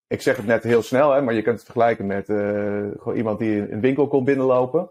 ik 0.06 0.20
zeg 0.20 0.36
het 0.36 0.46
net 0.46 0.62
heel 0.62 0.82
snel, 0.82 1.12
hè, 1.12 1.22
maar 1.22 1.34
je 1.34 1.42
kunt 1.42 1.54
het 1.54 1.64
vergelijken 1.64 2.06
met 2.06 2.28
uh, 2.28 2.36
gewoon 2.98 3.16
iemand 3.16 3.38
die 3.38 3.72
een 3.72 3.80
winkel 3.80 4.08
komt 4.08 4.24
binnenlopen. 4.24 4.90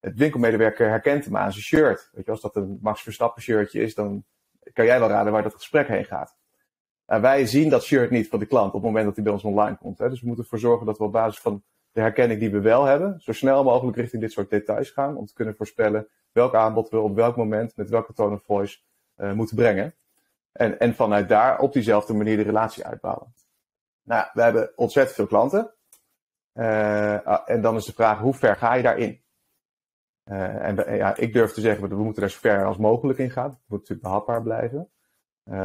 het 0.00 0.16
winkelmedewerker 0.16 0.88
herkent 0.88 1.24
hem 1.24 1.36
aan 1.36 1.52
zijn 1.52 1.64
shirt. 1.64 2.10
Weet 2.12 2.24
je, 2.24 2.30
als 2.30 2.40
dat 2.40 2.56
een 2.56 2.78
Max 2.82 3.02
Verstappen 3.02 3.42
shirtje 3.42 3.80
is, 3.80 3.94
dan 3.94 4.24
kan 4.72 4.84
jij 4.84 4.98
wel 4.98 5.08
raden 5.08 5.32
waar 5.32 5.42
dat 5.42 5.54
gesprek 5.54 5.88
heen 5.88 6.04
gaat. 6.04 6.36
Wij 7.04 7.46
zien 7.46 7.68
dat 7.68 7.82
shirt 7.82 8.10
niet 8.10 8.28
van 8.28 8.38
de 8.38 8.46
klant 8.46 8.66
op 8.66 8.72
het 8.72 8.82
moment 8.82 9.04
dat 9.04 9.14
hij 9.14 9.24
bij 9.24 9.32
ons 9.32 9.44
online 9.44 9.76
komt. 9.76 9.98
Hè. 9.98 10.08
Dus 10.08 10.20
we 10.20 10.26
moeten 10.26 10.44
ervoor 10.44 10.58
zorgen 10.58 10.86
dat 10.86 10.98
we 10.98 11.04
op 11.04 11.12
basis 11.12 11.40
van 11.40 11.62
de 11.96 12.02
herkenning 12.02 12.40
die 12.40 12.50
we 12.50 12.60
wel 12.60 12.84
hebben, 12.84 13.20
zo 13.20 13.32
snel 13.32 13.64
mogelijk 13.64 13.96
richting 13.96 14.22
dit 14.22 14.32
soort 14.32 14.50
details 14.50 14.90
gaan. 14.90 15.16
Om 15.16 15.26
te 15.26 15.34
kunnen 15.34 15.56
voorspellen 15.56 16.08
welk 16.32 16.54
aanbod 16.54 16.88
we 16.88 16.98
op 16.98 17.14
welk 17.14 17.36
moment 17.36 17.76
met 17.76 17.88
welke 17.88 18.12
tone 18.12 18.34
of 18.34 18.42
voice 18.44 18.78
uh, 19.16 19.32
moeten 19.32 19.56
brengen. 19.56 19.94
En, 20.52 20.78
en 20.78 20.94
vanuit 20.94 21.28
daar 21.28 21.58
op 21.58 21.72
diezelfde 21.72 22.14
manier 22.14 22.36
de 22.36 22.42
relatie 22.42 22.84
uitbouwen. 22.84 23.34
Nou, 24.02 24.26
we 24.32 24.42
hebben 24.42 24.72
ontzettend 24.76 25.16
veel 25.16 25.26
klanten. 25.26 25.74
Uh, 26.54 27.48
en 27.50 27.60
dan 27.60 27.76
is 27.76 27.84
de 27.84 27.92
vraag, 27.92 28.18
hoe 28.18 28.34
ver 28.34 28.56
ga 28.56 28.74
je 28.74 28.82
daarin? 28.82 29.20
Uh, 30.24 30.66
en 30.66 30.96
ja, 30.96 31.16
ik 31.16 31.32
durf 31.32 31.52
te 31.52 31.60
zeggen, 31.60 31.88
we 31.88 31.94
moeten 31.94 32.22
er 32.22 32.30
zo 32.30 32.38
ver 32.40 32.64
als 32.64 32.76
mogelijk 32.76 33.18
in 33.18 33.30
gaan. 33.30 33.50
Het 33.50 33.58
moet 33.66 33.78
natuurlijk 33.78 34.08
behapbaar 34.08 34.42
blijven. 34.42 34.90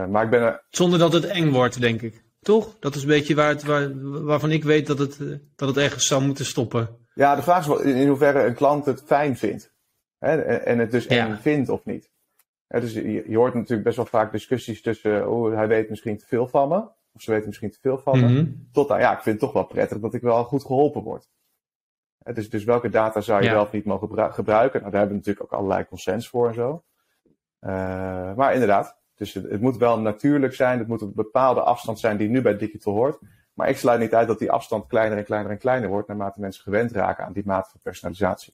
Maar 0.09 0.23
ik 0.23 0.29
ben 0.29 0.41
er... 0.41 0.63
Zonder 0.69 0.99
dat 0.99 1.13
het 1.13 1.25
eng 1.25 1.51
wordt, 1.51 1.81
denk 1.81 2.01
ik. 2.01 2.23
Toch? 2.41 2.75
Dat 2.79 2.95
is 2.95 3.01
een 3.01 3.07
beetje 3.07 3.35
waar 3.35 3.49
het, 3.49 3.63
waar, 3.63 3.89
waarvan 4.23 4.51
ik 4.51 4.63
weet 4.63 4.87
dat 4.87 4.97
het, 4.97 5.17
dat 5.55 5.67
het 5.67 5.77
ergens 5.77 6.07
zou 6.07 6.23
moeten 6.23 6.45
stoppen. 6.45 6.97
Ja, 7.13 7.35
de 7.35 7.41
vraag 7.41 7.67
is 7.67 7.93
in 7.93 8.07
hoeverre 8.07 8.45
een 8.45 8.55
klant 8.55 8.85
het 8.85 9.03
fijn 9.05 9.37
vindt. 9.37 9.73
Hè? 10.17 10.41
En 10.41 10.79
het 10.79 10.91
dus 10.91 11.07
eng 11.07 11.35
vindt 11.35 11.69
of 11.69 11.85
niet. 11.85 12.09
Dus 12.67 12.93
je, 12.93 13.29
je, 13.29 13.37
hoort 13.37 13.53
natuurlijk 13.53 13.83
best 13.83 13.95
wel 13.95 14.05
vaak 14.05 14.31
discussies 14.31 14.81
tussen, 14.81 15.29
oh, 15.29 15.55
hij 15.55 15.67
weet 15.67 15.89
misschien 15.89 16.17
te 16.17 16.25
veel 16.25 16.47
van 16.47 16.69
me. 16.69 16.89
Of 17.13 17.21
ze 17.21 17.31
weten 17.31 17.47
misschien 17.47 17.71
te 17.71 17.79
veel 17.81 17.97
van 17.97 18.19
me. 18.19 18.27
Mm 18.27 18.35
-hmm. 18.35 18.69
Tot 18.71 18.91
aan, 18.91 18.99
ja, 18.99 19.11
ik 19.11 19.21
vind 19.21 19.35
het 19.35 19.39
toch 19.39 19.53
wel 19.53 19.65
prettig 19.65 19.99
dat 19.99 20.13
ik 20.13 20.21
wel 20.21 20.43
goed 20.43 20.65
geholpen 20.65 21.01
word. 21.01 21.29
Dus, 22.33 22.49
dus 22.49 22.63
welke 22.63 22.89
data 22.89 23.21
zou 23.21 23.41
je 23.41 23.47
ja. 23.47 23.53
wel 23.53 23.63
of 23.63 23.71
niet 23.71 23.85
mogen 23.85 24.33
gebruiken? 24.33 24.79
Nou, 24.79 24.91
daar 24.91 24.99
hebben 24.99 25.09
we 25.09 25.25
natuurlijk 25.25 25.43
ook 25.43 25.59
allerlei 25.59 25.85
consens 25.85 26.29
voor 26.29 26.47
en 26.47 26.53
zo. 26.53 26.83
Uh, 27.61 28.33
maar 28.33 28.53
inderdaad, 28.53 29.00
dus 29.21 29.33
het, 29.33 29.49
het, 29.49 29.61
moet 29.61 29.77
wel 29.77 29.99
natuurlijk 29.99 30.53
zijn. 30.53 30.79
Het 30.79 30.87
moet 30.87 31.01
een 31.01 31.13
bepaalde 31.15 31.61
afstand 31.61 31.99
zijn 31.99 32.17
die 32.17 32.29
nu 32.29 32.41
bij 32.41 32.57
digital 32.57 32.93
hoort. 32.93 33.19
Maar 33.53 33.69
ik 33.69 33.77
sluit 33.77 33.99
niet 33.99 34.13
uit 34.13 34.27
dat 34.27 34.39
die 34.39 34.51
afstand 34.51 34.87
kleiner 34.87 35.17
en 35.17 35.23
kleiner 35.23 35.51
en 35.51 35.57
kleiner 35.57 35.89
wordt 35.89 36.07
naarmate 36.07 36.39
mensen 36.39 36.63
gewend 36.63 36.91
raken 36.91 37.25
aan 37.25 37.33
die 37.33 37.43
mate 37.45 37.69
van 37.69 37.79
personalisatie. 37.83 38.53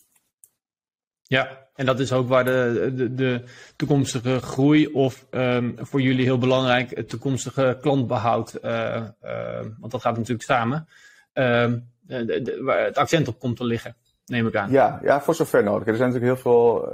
Ja, 1.23 1.67
en 1.75 1.85
dat 1.85 1.99
is 1.99 2.13
ook 2.13 2.27
waar 2.27 2.45
de, 2.45 2.91
de, 2.95 3.13
de 3.13 3.43
toekomstige 3.75 4.39
groei 4.39 4.87
of 4.87 5.25
um, 5.31 5.75
voor 5.79 6.01
jullie 6.01 6.25
heel 6.25 6.37
belangrijk 6.37 6.95
het 6.95 7.09
toekomstige 7.09 7.77
klantbehoud, 7.81 8.59
uh, 8.63 9.03
uh, 9.23 9.59
want 9.79 9.91
dat 9.91 10.01
gaat 10.01 10.17
natuurlijk 10.17 10.43
samen, 10.43 10.87
uh, 11.33 11.71
de, 11.99 12.41
de, 12.41 12.61
waar 12.63 12.85
het 12.85 12.97
accent 12.97 13.27
op 13.27 13.39
komt 13.39 13.57
te 13.57 13.65
liggen, 13.65 13.95
neem 14.25 14.47
ik 14.47 14.55
aan. 14.55 14.71
Ja, 14.71 14.99
ja 15.03 15.21
voor 15.21 15.35
zover 15.35 15.63
nodig. 15.63 15.87
Er 15.87 15.95
zijn 15.95 16.09
natuurlijk 16.09 16.41
heel 16.41 16.51
veel 16.51 16.89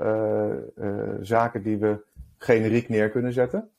zaken 1.21 1.63
die 1.63 1.77
we 1.77 2.11
generiek 2.43 2.89
neer 2.89 3.09
kunnen 3.09 3.33
zetten. 3.33 3.71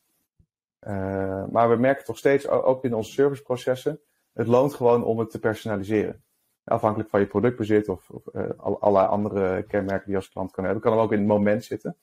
maar 1.51 1.71
we 1.71 1.77
merken 1.77 2.05
toch 2.05 2.19
steeds, 2.19 2.49
ook 2.49 2.85
in 2.85 2.95
onze 2.95 3.13
serviceprocessen, 3.13 4.01
het 4.33 4.47
loont 4.47 4.75
gewoon 4.75 5.05
om 5.05 5.19
het 5.19 5.31
te 5.31 5.39
personaliseren 5.39 6.25
afhankelijk 6.65 7.11
van 7.11 7.21
je 7.21 7.27
productbezit 7.27 7.89
of, 7.89 8.11
of 8.11 8.23
uh, 8.33 8.51
allerlei 8.59 9.07
andere 9.07 9.63
kenmerken 9.63 10.05
die 10.05 10.15
je 10.15 10.21
als 10.21 10.29
klant 10.29 10.51
kan 10.51 10.65
hebben, 10.65 10.83
kan 10.83 10.93
hem 10.93 11.01
ook 11.01 11.13
in 11.13 11.19
het 11.19 11.27
moment 11.27 11.65
zitten. 11.65 11.97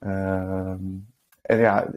Uh, 0.00 0.74
en 1.42 1.58
ja, 1.58 1.90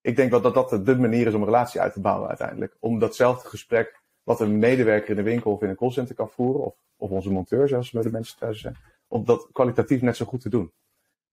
ik 0.00 0.16
denk 0.16 0.30
wel 0.30 0.40
dat 0.40 0.54
dat 0.54 0.86
de 0.86 0.96
manier 0.96 1.26
is 1.26 1.34
om 1.34 1.40
een 1.40 1.46
relatie 1.46 1.80
uit 1.80 1.92
te 1.92 2.00
bouwen 2.00 2.28
uiteindelijk. 2.28 2.76
Om 2.80 2.98
datzelfde 2.98 3.48
gesprek 3.48 4.00
wat 4.22 4.40
een 4.40 4.58
medewerker 4.58 5.10
in 5.10 5.16
de 5.16 5.22
winkel 5.22 5.52
of 5.52 5.62
in 5.62 5.68
een 5.68 5.76
callcenter 5.76 6.14
kan 6.14 6.30
voeren, 6.30 6.64
of, 6.64 6.74
of 6.96 7.10
onze 7.10 7.30
monteur 7.30 7.68
zoals 7.68 7.90
we 7.90 8.02
de 8.02 8.10
mensen 8.10 8.38
thuis 8.38 8.60
zijn, 8.60 8.76
om 9.08 9.24
dat 9.24 9.48
kwalitatief 9.52 10.02
net 10.02 10.16
zo 10.16 10.24
goed 10.24 10.40
te 10.40 10.48
doen. 10.48 10.72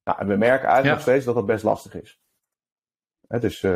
Nou, 0.03 0.19
en 0.19 0.27
we 0.27 0.35
merken 0.35 0.67
eigenlijk 0.67 0.85
ja. 0.85 0.91
nog 0.91 1.01
steeds 1.01 1.25
dat 1.25 1.35
dat 1.35 1.45
best 1.45 1.63
lastig 1.63 2.01
is. 2.01 2.21
He, 3.27 3.39
dus 3.39 3.63
uh, 3.63 3.71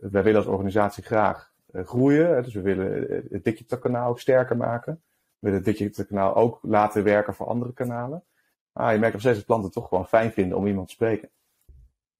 wij 0.00 0.22
willen 0.22 0.36
als 0.36 0.46
organisatie 0.46 1.02
graag 1.02 1.52
uh, 1.72 1.86
groeien. 1.86 2.42
Dus 2.42 2.54
we 2.54 2.60
willen 2.60 3.24
het 3.30 3.44
digital 3.44 3.78
kanaal 3.78 4.08
ook 4.08 4.20
sterker 4.20 4.56
maken 4.56 5.02
willen 5.38 5.62
dit 5.62 5.78
je 5.78 6.04
kanaal 6.06 6.34
ook 6.34 6.58
laten 6.62 7.04
werken 7.04 7.34
voor 7.34 7.46
andere 7.46 7.72
kanalen. 7.72 8.24
Maar 8.72 8.92
je 8.92 8.98
merkt 8.98 9.12
nog 9.12 9.22
steeds 9.22 9.36
dat 9.36 9.46
klanten 9.46 9.66
het 9.66 9.74
toch 9.74 9.88
gewoon 9.88 10.08
fijn 10.08 10.32
vinden 10.32 10.58
om 10.58 10.66
iemand 10.66 10.86
te 10.86 10.94
spreken. 10.94 11.30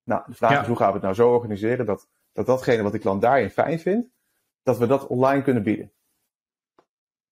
Nou, 0.03 0.23
de 0.27 0.35
vraag 0.35 0.51
ja. 0.51 0.61
is 0.61 0.67
hoe 0.67 0.77
gaan 0.77 0.87
we 0.87 0.93
het 0.93 1.03
nou 1.03 1.15
zo 1.15 1.33
organiseren 1.33 1.87
dat, 1.87 2.09
dat 2.33 2.47
datgene 2.47 2.83
wat 2.83 2.93
die 2.93 3.01
klant 3.01 3.23
daarin 3.23 3.51
fijn 3.51 3.79
vindt, 3.79 4.09
dat 4.63 4.79
we 4.79 4.87
dat 4.87 5.07
online 5.07 5.43
kunnen 5.43 5.63
bieden. 5.63 5.91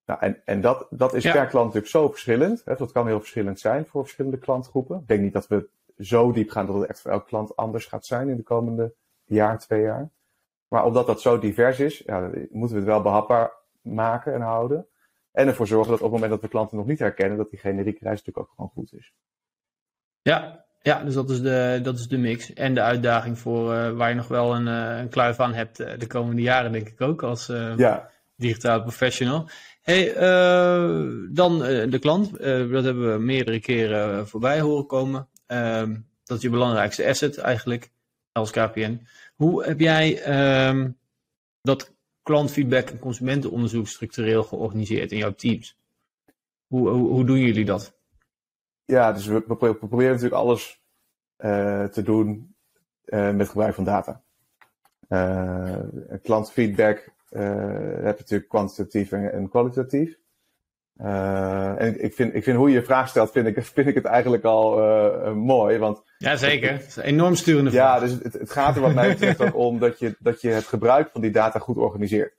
Nou, 0.06 0.20
en, 0.20 0.42
en 0.44 0.60
dat, 0.60 0.86
dat 0.90 1.14
is 1.14 1.22
ja. 1.22 1.32
per 1.32 1.46
klant 1.46 1.64
natuurlijk 1.64 1.92
zo 1.92 2.08
verschillend. 2.08 2.62
Hè, 2.64 2.74
dat 2.74 2.92
kan 2.92 3.06
heel 3.06 3.20
verschillend 3.20 3.60
zijn 3.60 3.86
voor 3.86 4.02
verschillende 4.02 4.38
klantgroepen. 4.38 4.98
Ik 4.98 5.08
denk 5.08 5.20
niet 5.20 5.32
dat 5.32 5.46
we 5.46 5.68
zo 5.98 6.32
diep 6.32 6.50
gaan 6.50 6.66
dat 6.66 6.74
het 6.74 6.88
echt 6.88 7.00
voor 7.00 7.10
elke 7.10 7.26
klant 7.26 7.56
anders 7.56 7.86
gaat 7.86 8.06
zijn 8.06 8.28
in 8.28 8.36
de 8.36 8.42
komende 8.42 8.94
jaar, 9.24 9.58
twee 9.58 9.82
jaar. 9.82 10.10
Maar 10.68 10.84
omdat 10.84 11.06
dat 11.06 11.20
zo 11.20 11.38
divers 11.38 11.80
is, 11.80 11.98
ja, 11.98 12.20
moeten 12.50 12.76
we 12.76 12.82
het 12.82 12.84
wel 12.84 13.02
behapbaar 13.02 13.52
maken 13.80 14.34
en 14.34 14.40
houden. 14.40 14.86
En 15.32 15.46
ervoor 15.46 15.66
zorgen 15.66 15.90
dat 15.90 15.98
op 15.98 16.04
het 16.04 16.12
moment 16.12 16.30
dat 16.30 16.40
we 16.40 16.48
klanten 16.48 16.76
nog 16.76 16.86
niet 16.86 16.98
herkennen, 16.98 17.36
dat 17.36 17.50
die 17.50 17.58
generieke 17.58 18.04
reis 18.04 18.18
natuurlijk 18.18 18.46
ook 18.46 18.54
gewoon 18.54 18.70
goed 18.70 18.92
is. 18.92 19.12
Ja, 20.22 20.64
ja 20.82 21.04
dus 21.04 21.14
dat 21.14 21.30
is 21.30 21.42
de, 21.42 21.80
dat 21.82 21.98
is 21.98 22.08
de 22.08 22.18
mix. 22.18 22.52
En 22.52 22.74
de 22.74 22.80
uitdaging 22.80 23.38
voor 23.38 23.72
uh, 23.72 23.90
waar 23.90 24.08
je 24.08 24.14
nog 24.14 24.28
wel 24.28 24.54
een, 24.54 24.66
uh, 24.66 24.98
een 24.98 25.08
kluif 25.08 25.40
aan 25.40 25.54
hebt 25.54 25.80
uh, 25.80 25.98
de 25.98 26.06
komende 26.06 26.42
jaren, 26.42 26.72
denk 26.72 26.88
ik 26.88 27.00
ook, 27.00 27.22
als 27.22 27.46
ja. 27.76 28.10
digitaal 28.36 28.82
professional. 28.82 29.48
Hey, 29.82 30.12
dan 31.32 31.58
de 31.90 31.98
klant. 32.00 32.38
dat 32.70 32.84
hebben 32.84 33.12
we 33.12 33.18
meerdere 33.18 33.60
keren 33.60 34.28
voorbij 34.28 34.60
horen 34.60 34.86
komen. 34.86 35.28
Ehm, 35.46 35.96
dat 36.24 36.36
is 36.36 36.42
je 36.42 36.50
belangrijkste 36.50 37.08
asset 37.08 37.38
eigenlijk 37.38 37.90
als 38.32 38.50
KPN. 38.50 39.06
Hoe 39.34 39.64
heb 39.64 39.80
jij 39.80 40.22
ehm, 40.22 40.90
dat 41.62 41.94
klantfeedback 42.22 42.90
en 42.90 42.98
consumentenonderzoek 42.98 43.88
structureel 43.88 44.42
georganiseerd 44.42 45.12
in 45.12 45.18
jouw 45.18 45.34
teams? 45.34 45.78
Hoe, 46.66 46.88
hoe, 46.88 47.24
doen 47.24 47.38
jullie 47.38 47.64
dat? 47.64 47.98
Ja, 48.84 49.12
dus 49.12 49.26
we, 49.26 49.44
we 49.46 49.74
proberen 49.74 50.12
natuurlijk 50.12 50.34
alles 50.34 50.82
uh, 51.38 51.84
te 51.84 52.02
doen 52.02 52.54
uh, 53.06 53.30
met 53.30 53.48
gebruik 53.48 53.74
van 53.74 53.84
data. 53.84 54.22
Uh, 55.08 55.78
klantfeedback 56.22 57.12
heb 57.28 58.16
je 58.16 58.18
natuurlijk 58.18 58.48
kwantitatief 58.48 59.12
en 59.12 59.48
kwalitatief. 59.48 60.18
Uh, 61.00 61.80
en 61.80 62.04
ik 62.04 62.14
vind, 62.14 62.34
ik 62.34 62.42
vind 62.42 62.56
hoe 62.56 62.68
je 62.68 62.74
je 62.74 62.84
vraag 62.84 63.08
stelt, 63.08 63.30
vind 63.30 63.46
ik, 63.46 63.64
vind 63.74 63.86
ik 63.86 63.94
het 63.94 64.04
eigenlijk 64.04 64.44
al 64.44 64.78
uh, 64.78 65.32
mooi. 65.32 65.78
Want 65.78 66.02
ja, 66.18 66.36
zeker. 66.36 66.72
Het 66.72 66.86
is 66.86 66.96
een 66.96 67.02
enorm 67.02 67.34
sturende 67.34 67.70
vraag. 67.70 68.00
Ja, 68.00 68.06
dus 68.06 68.12
het, 68.22 68.32
het 68.32 68.50
gaat 68.50 68.76
er 68.76 68.82
wat 68.82 68.94
mij 68.94 69.08
betreft 69.08 69.40
ook 69.40 69.56
om 69.56 69.78
dat 69.78 69.98
je, 69.98 70.16
dat 70.18 70.40
je 70.40 70.48
het 70.48 70.66
gebruik 70.66 71.10
van 71.12 71.20
die 71.20 71.30
data 71.30 71.58
goed 71.58 71.76
organiseert. 71.76 72.36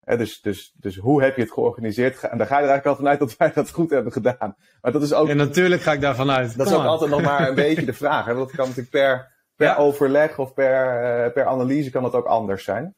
He, 0.00 0.16
dus, 0.16 0.40
dus, 0.40 0.72
dus 0.76 0.96
hoe 0.96 1.22
heb 1.22 1.36
je 1.36 1.42
het 1.42 1.52
georganiseerd? 1.52 2.22
En 2.22 2.38
daar 2.38 2.46
ga 2.46 2.58
je 2.58 2.64
er 2.64 2.70
eigenlijk 2.70 2.86
al 2.86 2.96
vanuit 2.96 3.18
dat 3.18 3.36
wij 3.36 3.52
dat 3.54 3.70
goed 3.70 3.90
hebben 3.90 4.12
gedaan. 4.12 4.56
Maar 4.80 4.92
dat 4.92 5.02
is 5.02 5.12
ook. 5.12 5.28
En 5.28 5.36
natuurlijk 5.36 5.82
ga 5.82 5.92
ik 5.92 6.00
daarvan 6.00 6.30
uit. 6.30 6.56
Dat 6.56 6.66
is 6.66 6.72
ook 6.72 6.84
altijd 6.84 7.10
nog 7.10 7.22
maar 7.22 7.48
een 7.48 7.54
beetje 7.66 7.84
de 7.84 7.92
vraag. 7.92 8.24
Hè? 8.24 8.34
Dat 8.34 8.50
kan 8.50 8.66
natuurlijk 8.66 8.90
per, 8.90 9.32
per 9.56 9.66
ja. 9.66 9.76
overleg 9.76 10.38
of 10.38 10.54
per, 10.54 10.84
uh, 11.26 11.32
per 11.32 11.46
analyse 11.46 11.90
kan 11.90 12.02
dat 12.02 12.14
ook 12.14 12.26
anders 12.26 12.64
zijn. 12.64 12.94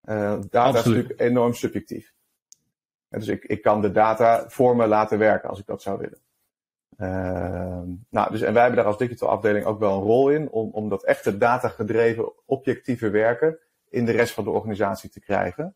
data 0.00 0.38
Absoluut. 0.50 0.76
is 0.76 0.84
natuurlijk 0.84 1.20
enorm 1.20 1.54
subjectief. 1.54 2.12
Dus 3.18 3.28
ik, 3.28 3.44
ik 3.44 3.62
kan 3.62 3.80
de 3.80 3.90
data 3.90 4.44
voor 4.48 4.76
me 4.76 4.86
laten 4.86 5.18
werken 5.18 5.48
als 5.48 5.58
ik 5.58 5.66
dat 5.66 5.82
zou 5.82 5.98
willen. 5.98 6.18
Uh, 6.98 7.82
nou, 8.08 8.30
dus, 8.30 8.40
en 8.40 8.52
wij 8.52 8.62
hebben 8.62 8.80
daar 8.80 8.90
als 8.90 8.98
digital 8.98 9.28
afdeling 9.28 9.64
ook 9.64 9.78
wel 9.78 9.96
een 9.96 10.02
rol 10.02 10.30
in 10.30 10.50
om, 10.50 10.70
om 10.70 10.88
dat 10.88 11.04
echte 11.04 11.38
datagedreven 11.38 12.32
objectieve 12.44 13.10
werken 13.10 13.58
in 13.88 14.04
de 14.04 14.12
rest 14.12 14.34
van 14.34 14.44
de 14.44 14.50
organisatie 14.50 15.10
te 15.10 15.20
krijgen. 15.20 15.74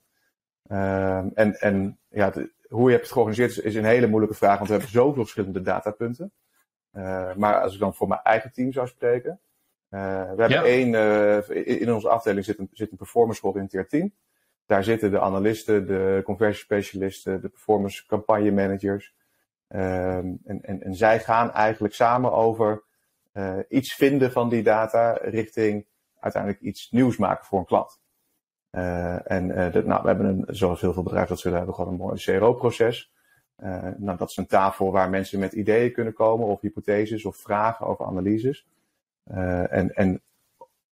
Uh, 0.71 1.18
en 1.18 1.61
en 1.61 1.99
ja, 2.09 2.30
de, 2.30 2.50
hoe 2.68 2.85
je 2.85 2.90
hebt 2.90 3.02
het 3.02 3.12
georganiseerd 3.12 3.50
is, 3.50 3.59
is, 3.59 3.75
een 3.75 3.85
hele 3.85 4.07
moeilijke 4.07 4.37
vraag, 4.37 4.57
want 4.57 4.66
we 4.66 4.75
hebben 4.75 4.92
zoveel 4.92 5.23
verschillende 5.23 5.62
datapunten. 5.62 6.33
Uh, 6.92 7.35
maar 7.35 7.61
als 7.61 7.75
ik 7.75 7.80
dan 7.80 7.95
voor 7.95 8.09
mijn 8.09 8.21
eigen 8.23 8.52
team 8.52 8.73
zou 8.73 8.87
spreken. 8.87 9.40
Uh, 9.90 10.00
we 10.00 10.42
hebben 10.42 10.50
ja. 10.50 10.64
één, 10.64 10.95
in, 11.66 11.80
in 11.80 11.92
onze 11.92 12.09
afdeling 12.09 12.45
zit 12.45 12.59
een, 12.59 12.68
zit 12.73 12.90
een 12.90 12.97
performance 12.97 13.40
georiënteerd 13.40 13.90
team. 13.90 14.12
Daar 14.68 14.84
zitten 14.84 15.10
de 15.10 15.20
analisten, 15.20 15.87
de 15.87 16.20
conversiespecialisten, 16.25 17.40
de 17.40 17.48
performance 17.48 18.06
campagne 18.06 18.52
managers. 18.52 19.14
Um, 19.68 19.78
en, 20.44 20.58
en, 20.62 20.82
en 20.82 20.94
zij 20.94 21.20
gaan 21.20 21.52
eigenlijk 21.52 21.94
samen 21.94 22.32
over 22.32 22.82
uh, 23.32 23.56
iets 23.68 23.94
vinden 23.94 24.32
van 24.32 24.48
die 24.48 24.62
data 24.62 25.12
richting 25.12 25.87
uiteindelijk 26.20 26.62
iets 26.62 26.90
nieuws 26.90 27.16
maken 27.16 27.44
voor 27.44 27.58
een 27.58 27.64
klant. 27.64 28.00
Uh, 28.70 29.30
en 29.30 29.48
uh, 29.48 29.72
de, 29.72 29.84
nou, 29.84 30.02
we 30.02 30.08
hebben 30.08 30.26
een, 30.26 30.44
zoals 30.48 30.80
heel 30.80 30.92
veel 30.92 31.02
bedrijven 31.02 31.30
dat 31.30 31.40
zullen 31.40 31.56
hebben, 31.56 31.75
gewoon 31.75 31.92
een 31.92 31.98
mooi 31.98 32.20
CRO-proces. 32.20 33.12
nou, 33.96 34.16
dat 34.16 34.30
is 34.30 34.37
een 34.37 34.46
tafel 34.46 34.92
waar 34.92 35.10
mensen 35.10 35.38
met 35.38 35.52
ideeën 35.52 35.92
kunnen 35.92 36.12
komen, 36.12 36.46
of 36.46 36.60
hypotheses, 36.60 37.25
of 37.25 37.37
vragen 37.37 37.87
over 37.87 38.06
analyses. 38.06 38.66
en, 39.25 39.94
en 39.94 40.22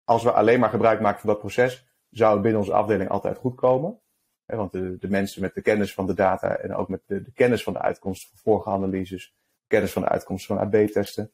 als 0.05 0.23
we 0.23 0.33
alleen 0.33 0.61
maar 0.61 0.71
gebruik 0.71 1.01
maken 1.01 1.21
van 1.21 1.29
dat 1.29 1.39
proces, 1.39 1.87
zou 2.15 2.33
het 2.33 2.43
binnen 2.43 2.61
onze 2.61 2.73
afdeling 2.73 3.11
altijd 3.11 3.39
goed 3.39 3.55
komen. 3.55 3.99
Want 4.45 4.73
de, 4.73 5.09
mensen 5.09 5.41
met 5.41 5.55
de 5.55 5.63
kennis 5.63 5.95
van 5.95 6.07
de 6.07 6.15
data 6.15 6.57
en 6.57 6.75
ook 6.75 6.89
met 6.89 7.01
de, 7.07 7.33
kennis 7.35 7.63
van 7.63 7.73
de 7.73 7.79
uitkomsten 7.79 8.29
van 8.29 8.39
vorige 8.39 8.71
analyses 8.71 9.35
kennis 9.67 9.93
van 9.93 10.03
de 10.03 10.09
uitkomsten 10.09 10.57
van 10.57 10.67
AB-testen, 10.67 11.31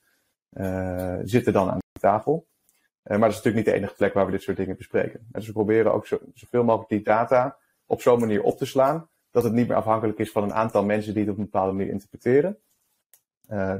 zitten 1.28 1.52
dan 1.52 1.70
aan 1.70 1.78
de 1.78 2.00
tafel. 2.00 2.46
maar 3.02 3.18
dat 3.18 3.30
is 3.30 3.37
natuurlijk 3.37 3.64
niet 3.66 3.75
de 3.75 3.80
enige 3.80 3.94
plek 3.94 4.14
waar 4.14 4.26
we 4.26 4.32
dit 4.32 4.42
soort 4.42 4.56
dingen 4.56 4.76
bespreken. 4.76 5.26
Dus 5.32 5.46
we 5.46 5.52
proberen 5.52 5.92
ook 5.92 6.06
zo, 6.06 6.18
zoveel 6.34 6.64
mogelijk 6.64 6.90
die 6.90 7.02
data 7.02 7.56
op 7.87 8.00
zo'n 8.00 8.20
manier 8.20 8.42
op 8.42 8.58
te 8.58 8.66
slaan, 8.66 9.08
dat 9.30 9.44
het 9.44 9.52
niet 9.52 9.68
meer 9.68 9.76
afhankelijk 9.76 10.18
is 10.18 10.30
van 10.30 10.42
een 10.42 10.54
aantal 10.54 10.84
mensen 10.84 11.14
die 11.14 11.22
het 11.22 11.32
op 11.32 11.38
een 11.38 11.44
bepaalde 11.44 11.72
manier 11.72 11.92
interpreteren. 11.92 12.58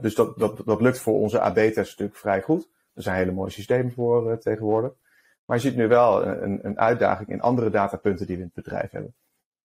dus 0.01 0.15
dat, 0.15 0.39
dat, 0.39 0.63
dat 0.65 0.81
lukt 0.81 1.01
voor 1.01 1.15
onze 1.15 1.41
AB-testen 1.41 1.85
natuurlijk 1.85 2.19
vrij 2.19 2.43
goed. 2.43 2.69
Er 2.95 3.03
zijn 3.03 3.17
hele 3.17 3.33
mooie 3.33 3.51
systemen 3.51 3.93
voor 3.93 4.39
tegenwoordig. 4.39 4.93
Maar 5.51 5.59
je 5.59 5.69
ziet 5.69 5.77
nu 5.77 5.89
wel 5.89 6.27
een, 6.27 6.59
een 6.63 6.79
uitdaging 6.79 7.29
in 7.29 7.41
andere 7.41 7.71
datapunten 7.71 8.27
die 8.27 8.37
we 8.37 8.43
in 8.43 8.51
het 8.55 8.65
bedrijf 8.65 8.91
hebben. 8.91 9.15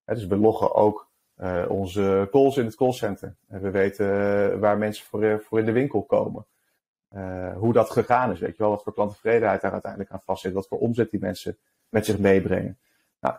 dus 0.05 0.25
we 0.25 0.37
loggen 0.37 0.75
ook 0.75 1.09
uh, 1.37 1.65
onze 1.67 2.27
calls 2.31 2.57
in 2.57 2.65
het 2.65 2.75
callcenter. 2.75 3.35
En 3.47 3.61
we 3.61 3.69
weten 3.71 4.05
uh, 4.05 4.59
waar 4.59 4.77
mensen 4.77 5.05
voor, 5.05 5.23
uh, 5.23 5.37
voor 5.39 5.59
in 5.59 5.65
de 5.65 5.71
winkel 5.71 6.03
komen. 6.03 6.45
hoe 7.55 7.73
dat 7.73 7.89
gegaan 7.89 8.31
is, 8.31 8.39
weet 8.39 8.57
je 8.57 8.63
wel, 8.63 8.69
wat 8.71 8.83
voor 8.83 8.93
klanttevredenheid 8.93 9.61
daar 9.61 9.71
uiteindelijk 9.71 10.11
aan 10.11 10.21
vastzit, 10.21 10.53
wat 10.53 10.67
voor 10.67 10.77
omzet 10.77 11.11
die 11.11 11.19
mensen 11.19 11.57
met 11.89 12.05
zich 12.05 12.17
meebrengen. 12.17 12.77
Nou, 13.19 13.35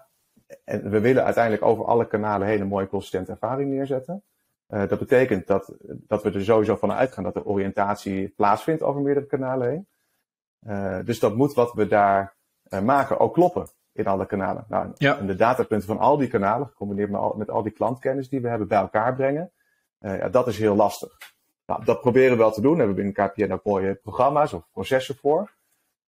en 0.65 0.91
we 0.91 1.01
willen 1.01 1.25
uiteindelijk 1.25 1.65
over 1.65 1.85
alle 1.85 2.07
kanalen 2.07 2.47
hele 2.47 2.65
mooie 2.65 2.89
consistente 2.89 3.31
ervaring 3.31 3.71
neerzetten. 3.71 4.23
dat 4.67 4.99
betekent 4.99 5.47
dat, 5.47 5.73
dat 5.83 6.23
we 6.23 6.33
er 6.33 6.45
sowieso 6.45 6.77
van 6.77 6.93
uitgaan 6.93 7.25
dat 7.25 7.35
de 7.35 7.47
oriëntatie 7.47 8.29
plaatsvindt 8.29 8.83
over 8.83 9.01
meerdere 9.01 9.27
kanalen 9.27 9.69
heen. 9.69 9.87
dus 11.05 11.19
dat 11.19 11.37
moet 11.37 11.55
wat 11.55 11.73
we 11.73 11.87
daar 11.87 12.36
maken 12.83 13.21
ook 13.21 13.35
kloppen 13.35 13.67
in 13.93 14.07
alle 14.07 14.27
kanalen. 14.27 14.65
Nou, 14.69 14.93
En 14.99 15.27
de 15.27 15.37
datapunten 15.37 15.87
van 15.89 15.99
al 15.99 16.17
die 16.17 16.29
kanalen, 16.29 16.67
gecombineerd 16.67 17.11
met 17.11 17.21
al, 17.21 17.35
met 17.37 17.51
al 17.51 17.63
die 17.63 17.73
klantkennis 17.73 18.29
die 18.29 18.41
we 18.41 18.49
hebben, 18.49 18.69
bij 18.69 18.79
elkaar 18.79 19.15
brengen, 19.15 19.53
uh, 20.01 20.19
ja, 20.19 20.29
dat 20.29 20.47
is 20.47 20.59
heel 20.59 20.75
lastig. 20.75 21.17
Nou, 21.67 21.85
dat 21.85 22.01
proberen 22.01 22.31
we 22.31 22.37
wel 22.37 22.53
te 22.53 22.61
doen. 22.61 22.77
Daar 22.77 22.87
hebben 22.87 23.05
we 23.05 23.13
binnen 23.13 23.31
KPN 23.31 23.53
ook 23.53 23.65
mooie 23.65 23.95
programma's 23.95 24.53
of 24.53 24.69
processen 24.73 25.17
voor. 25.17 25.55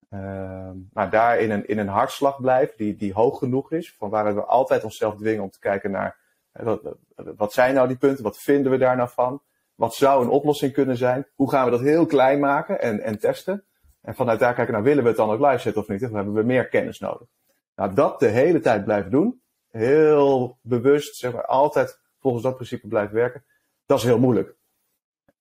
Uh, 0.09 0.69
maar 0.93 1.09
daar 1.09 1.39
in 1.39 1.51
een, 1.51 1.67
in 1.67 1.77
een 1.77 1.87
hartslag 1.87 2.41
blijven, 2.41 2.77
die, 2.77 2.95
die 2.95 3.13
hoog 3.13 3.37
genoeg 3.37 3.71
is, 3.71 3.95
van 3.97 4.09
waar 4.09 4.35
we 4.35 4.43
altijd 4.43 4.83
onszelf 4.83 5.15
dwingen 5.15 5.43
om 5.43 5.49
te 5.49 5.59
kijken 5.59 5.91
naar 5.91 6.17
wat, 6.51 6.95
wat 7.15 7.53
zijn 7.53 7.73
nou 7.73 7.87
die 7.87 7.97
punten, 7.97 8.23
wat 8.23 8.37
vinden 8.37 8.71
we 8.71 8.77
daar 8.77 8.95
nou 8.95 9.09
van, 9.09 9.41
wat 9.75 9.95
zou 9.95 10.23
een 10.23 10.29
oplossing 10.29 10.73
kunnen 10.73 10.97
zijn, 10.97 11.27
hoe 11.35 11.49
gaan 11.49 11.65
we 11.65 11.71
dat 11.71 11.81
heel 11.81 12.05
klein 12.05 12.39
maken 12.39 12.81
en, 12.81 13.01
en 13.01 13.19
testen. 13.19 13.65
En 14.07 14.15
vanuit 14.15 14.39
daar 14.39 14.53
kijken, 14.53 14.73
nou 14.73 14.85
willen 14.85 15.03
we 15.03 15.09
het 15.09 15.17
dan 15.17 15.29
ook 15.29 15.39
live 15.39 15.57
zetten 15.57 15.81
of 15.81 15.87
niet, 15.87 16.03
of 16.03 16.11
hebben 16.11 16.33
we 16.33 16.43
meer 16.43 16.67
kennis 16.67 16.99
nodig. 16.99 17.27
Nou, 17.75 17.93
dat 17.93 18.19
de 18.19 18.27
hele 18.27 18.59
tijd 18.59 18.83
blijven 18.83 19.11
doen, 19.11 19.41
heel 19.69 20.57
bewust, 20.61 21.15
zeg 21.15 21.33
maar, 21.33 21.45
altijd 21.45 21.99
volgens 22.19 22.43
dat 22.43 22.55
principe 22.55 22.87
blijven 22.87 23.15
werken, 23.15 23.45
dat 23.85 23.97
is 23.97 24.03
heel 24.03 24.19
moeilijk. 24.19 24.55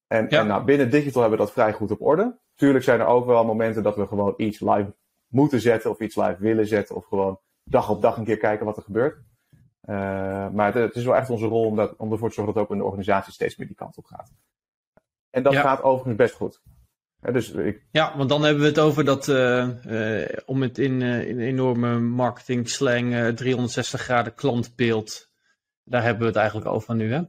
En, 0.06 0.28
en 0.28 0.46
nou, 0.46 0.64
binnen 0.64 0.90
digital 0.90 1.20
hebben 1.20 1.38
we 1.38 1.44
dat 1.44 1.54
vrij 1.54 1.72
goed 1.72 1.90
op 1.90 2.00
orde. 2.00 2.38
Tuurlijk 2.54 2.84
zijn 2.84 3.00
er 3.00 3.06
ook 3.06 3.26
wel 3.26 3.44
momenten 3.44 3.82
dat 3.82 3.96
we 3.96 4.06
gewoon 4.06 4.34
iets 4.36 4.60
live 4.60 4.94
moeten 5.26 5.60
zetten 5.60 5.90
of 5.90 6.00
iets 6.00 6.16
live 6.16 6.36
willen 6.38 6.66
zetten 6.66 6.96
of 6.96 7.04
gewoon 7.04 7.40
dag 7.64 7.90
op 7.90 8.02
dag 8.02 8.16
een 8.16 8.24
keer 8.24 8.38
kijken 8.38 8.66
wat 8.66 8.76
er 8.76 8.82
gebeurt. 8.82 9.18
Uh, 9.88 10.48
maar 10.48 10.66
het, 10.66 10.74
het, 10.74 10.94
is 10.94 11.04
wel 11.04 11.16
echt 11.16 11.30
onze 11.30 11.46
rol 11.46 11.66
om, 11.66 11.76
dat, 11.76 11.96
om 11.96 12.12
ervoor 12.12 12.28
te 12.28 12.34
zorgen 12.34 12.54
dat 12.54 12.62
ook 12.62 12.70
in 12.70 12.78
de 12.78 12.84
organisatie 12.84 13.32
steeds 13.32 13.56
meer 13.56 13.66
die 13.66 13.76
kant 13.76 13.96
op 13.96 14.04
gaat. 14.04 14.32
En 15.30 15.42
dat 15.42 15.56
gaat 15.56 15.82
overigens 15.82 16.16
best 16.16 16.34
goed 16.34 16.62
dus 17.20 17.50
ik... 17.50 17.82
Ja, 17.90 18.16
want 18.16 18.28
dan 18.28 18.42
hebben 18.42 18.62
we 18.62 18.68
het 18.68 18.78
over 18.78 19.04
dat, 19.04 19.28
uh, 19.28 19.68
uh, 19.86 20.28
om 20.44 20.62
het 20.62 20.78
in, 20.78 21.00
uh, 21.00 21.28
in 21.28 21.40
enorme 21.40 21.98
marketing 22.00 22.68
slang, 22.70 23.36
360 23.36 24.00
graden 24.00 24.34
klantbeeld. 24.34 25.30
Daar 25.84 26.02
hebben 26.02 26.20
we 26.20 26.28
het 26.28 26.36
eigenlijk 26.36 26.68
over 26.68 26.94
nu, 26.94 27.12
hè? 27.12 27.22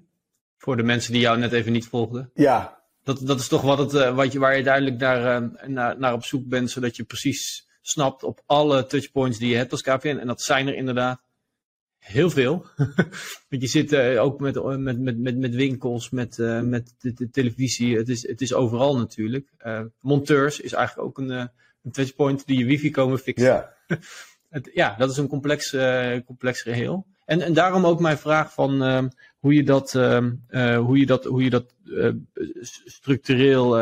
Voor 0.58 0.78
de 0.78 0.84
mensen 0.84 1.12
die 1.12 1.22
jou 1.22 1.38
net 1.38 1.52
even 1.52 1.72
niet 1.72 1.88
volgden. 1.88 2.32
Ja. 2.34 2.82
Dat, 3.04 3.20
dat 3.24 3.40
is 3.40 3.48
toch 3.48 3.62
wat 3.62 3.78
het, 3.78 4.14
wat 4.14 4.32
je, 4.32 4.40
waar 4.40 4.58
je 4.58 4.64
duidelijk 4.64 4.98
naar, 4.98 5.50
naar, 5.66 6.00
naar 6.00 6.14
op 6.14 6.24
zoek 6.24 6.48
bent, 6.48 6.72
zodat 6.72 6.96
je 6.96 7.04
precies 7.04 7.68
snapt 7.82 8.24
op 8.24 8.42
alle 8.46 8.86
touchpoints 8.86 9.38
die 9.38 9.50
je 9.50 9.56
hebt 9.56 9.72
als 9.72 9.82
KPN. 9.82 10.08
En 10.08 10.28
dat 10.28 10.42
zijn 10.42 10.68
er 10.68 10.76
inderdaad 10.76 11.27
heel 12.08 12.30
veel. 12.30 12.66
Want 13.50 13.62
je 13.62 13.68
zit 13.68 13.94
uh, 13.94 14.24
ook 14.24 14.40
met, 14.40 14.64
met, 14.64 15.00
met, 15.00 15.18
met, 15.18 15.38
met 15.38 15.56
winkels, 15.56 16.10
met, 16.10 16.38
uh, 16.38 16.62
met 16.62 16.96
de, 17.00 17.14
de, 17.14 17.30
televisie. 17.30 17.98
Het 17.98 18.10
is, 18.10 18.28
het 18.28 18.42
is 18.42 18.54
overal 18.54 18.98
natuurlijk. 18.98 19.52
Uh, 19.66 19.82
monteurs 20.00 20.60
is 20.60 20.74
eigenlijk 20.74 21.08
ook 21.08 21.18
een, 21.18 21.30
een 21.30 21.92
touchpoint 21.92 22.46
die 22.46 22.58
je 22.58 22.66
wifi 22.66 22.92
komen 22.92 23.20
fixen. 23.20 23.48
Ja, 23.48 23.74
het, 24.50 24.70
ja 24.74 24.96
dat 24.98 25.12
is 25.12 25.18
een 25.18 25.28
complex, 25.28 25.76
complex 26.26 26.62
geheel. 26.62 27.06
En, 27.26 27.42
en 27.42 27.54
daarom 27.54 27.86
ook 27.86 28.00
mijn 28.00 28.18
vraag 28.18 28.54
van 28.54 28.82
hoe 29.40 29.54
je 29.54 29.64
dat, 29.64 29.92
hoe 29.92 31.00
je 31.00 31.06
dat, 31.06 31.26
hoe 31.26 31.44
je 31.44 31.50
dat 31.50 31.74
structureel 32.86 33.78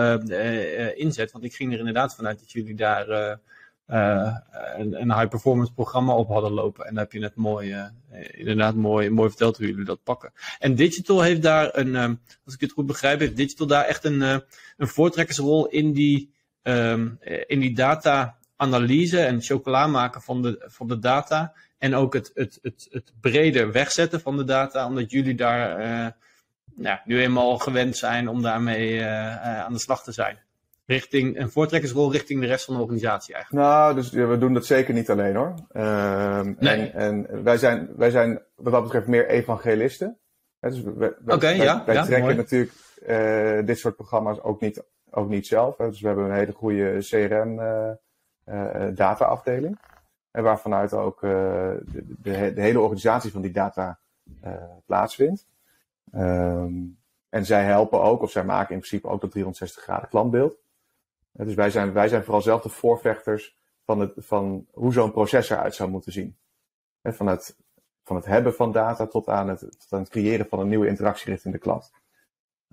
inzet. 0.96 1.32
Want 1.32 1.44
ik 1.44 1.56
ging 1.56 1.74
er 1.74 1.80
inderdaad 1.80 2.16
vanuit 2.16 2.40
dat 2.40 2.52
jullie 2.52 2.76
daar 2.76 3.40
een, 3.88 5.02
een 5.02 5.13
high 5.13 5.28
performance 5.28 5.74
programma 5.74 6.13
op 6.13 6.28
hadden 6.28 6.52
lopen. 6.52 6.86
En 6.86 6.93
daar 6.93 7.04
heb 7.04 7.13
je 7.13 7.19
net 7.19 7.36
mooi, 7.36 7.74
uh, 7.74 7.86
inderdaad 8.32 8.76
mooi, 8.76 9.10
mooi 9.10 9.30
verteld 9.30 9.58
hoe 9.58 9.67
jullie 9.67 9.86
dat 9.86 10.04
pakken. 10.04 10.34
En 10.60 10.76
Digital 10.76 11.21
heeft 11.21 11.41
daar 11.41 11.78
een, 11.78 11.95
um, 11.95 12.21
als 12.45 12.54
ik 12.54 12.62
het 12.62 12.71
goed 12.71 12.86
begrijp, 12.86 13.19
heeft 13.19 13.36
Digital 13.36 13.67
daar 13.67 13.86
echt 13.86 14.04
een, 14.04 14.21
uh, 14.21 14.38
een 14.78 14.88
voortrekkersrol 14.88 15.67
in 15.67 15.93
die, 15.93 16.34
um, 16.63 17.17
in 17.48 17.60
die 17.60 17.76
data-analyse 17.76 19.19
en 19.19 19.41
chocola 19.41 19.88
maken 19.88 20.21
van 20.21 20.41
de, 20.41 20.63
van 20.65 20.88
de 20.88 21.00
data. 21.00 21.54
En 21.78 21.95
ook 21.95 22.13
het, 22.13 22.32
het, 22.34 22.60
het, 22.62 22.88
het 22.89 23.13
breder 23.21 23.71
wegzetten 23.71 24.21
van 24.21 24.38
de 24.38 24.43
data, 24.43 24.88
omdat 24.88 25.12
jullie 25.12 25.36
daar 25.36 26.15
nou, 26.76 27.00
nu 27.06 27.21
eenmaal 27.21 27.58
gewend 27.58 27.98
zijn 27.98 28.28
om 28.28 28.41
daarmee 28.41 29.06
aan 29.06 29.74
de 29.74 29.80
slag 29.80 30.04
te 30.04 30.12
zijn 30.12 30.45
richting 30.86 31.39
een 31.39 31.52
voortrekkersrol 31.52 32.12
richting 32.12 32.41
de 32.41 32.48
rest 32.48 32.65
van 32.65 32.76
de 32.76 32.82
organisatie 32.82 33.34
eigenlijk. 33.34 33.65
Nou, 33.65 33.95
dus 33.95 34.10
ja, 34.10 34.26
we 34.26 34.38
doen 34.38 34.54
dat 34.54 34.65
zeker 34.65 34.93
niet 34.93 35.10
alleen 35.10 35.36
hoor. 35.36 35.54
Uh, 35.71 36.41
nee. 36.41 36.89
en, 36.91 37.28
en, 37.30 37.43
wij, 37.43 37.58
zijn, 37.58 37.89
wij 37.95 38.10
zijn 38.10 38.41
wat 38.56 38.74
dat 38.74 38.84
betreft 38.84 39.08
meer 39.08 39.28
evangelisten. 39.28 40.19
dus 40.60 40.82
wij, 40.82 41.13
wij, 41.24 41.56
ja, 41.56 41.84
wij 41.86 41.95
ja, 41.95 42.06
trekken 42.06 42.36
natuurlijk 42.36 42.71
uh, 43.08 43.65
dit 43.65 43.80
soort 43.80 43.95
programma's 43.95 44.41
ook 44.41 44.62
niet, 44.62 44.84
ook 45.10 45.30
niet 45.30 45.48
zelf. 45.48 45.78
Hè. 45.78 45.89
Dus 45.89 46.02
we 46.02 46.08
hebben 46.08 46.26
een 46.26 46.36
hele 46.36 46.52
goede 46.52 46.98
CRM 47.00 47.60
uh, 47.60 47.91
uh, 48.45 48.88
data 48.95 49.26
afdeling. 49.26 49.80
En 50.32 50.43
waarvanuit 50.43 50.93
ook 50.93 51.21
de, 51.21 51.82
de, 52.21 52.54
de, 52.54 52.62
hele 52.62 52.80
organisatie 52.80 53.32
van 53.32 53.41
die 53.41 53.52
data 53.52 54.00
plaatsvindt. 54.86 55.45
Um, 56.15 56.98
en 57.30 57.45
zij 57.45 57.63
helpen 57.63 58.02
ook, 58.02 58.21
of 58.21 58.32
zij 58.32 58.43
maken 58.43 58.74
in 58.74 58.80
principe 58.80 59.08
ook 59.08 59.21
dat 59.21 59.32
360 59.32 59.84
graden 59.84 60.10
klantbeeld. 60.10 60.58
Dus 61.38 61.54
wij 61.54 61.69
zijn, 61.69 61.93
wij 61.93 62.08
zijn 62.08 62.24
vooral 62.24 62.41
zelf 62.41 62.62
de 62.62 62.69
voorvechters 62.69 63.58
van, 63.84 64.00
het, 64.00 64.13
van 64.17 64.67
hoe 64.71 64.93
zo'n 64.93 65.12
proces 65.12 65.50
eruit 65.50 65.76
zou 65.76 65.89
moeten 65.89 66.12
zien. 66.12 66.38
Van 67.04 67.28
het, 67.28 67.58
van 68.04 68.15
het 68.15 68.26
hebben 68.26 68.54
van 68.54 68.71
data 68.71 69.08
tot 69.08 69.28
aan 69.28 69.50
het, 69.50 69.60
tot 69.60 69.88
aan 69.89 70.00
het 70.00 70.10
creëren 70.10 70.45
van 70.45 70.60
een 70.60 70.67
nieuwe 70.67 70.88
interactie 70.88 71.32
richting 71.32 71.54
de 71.54 71.60
klant. 71.60 71.91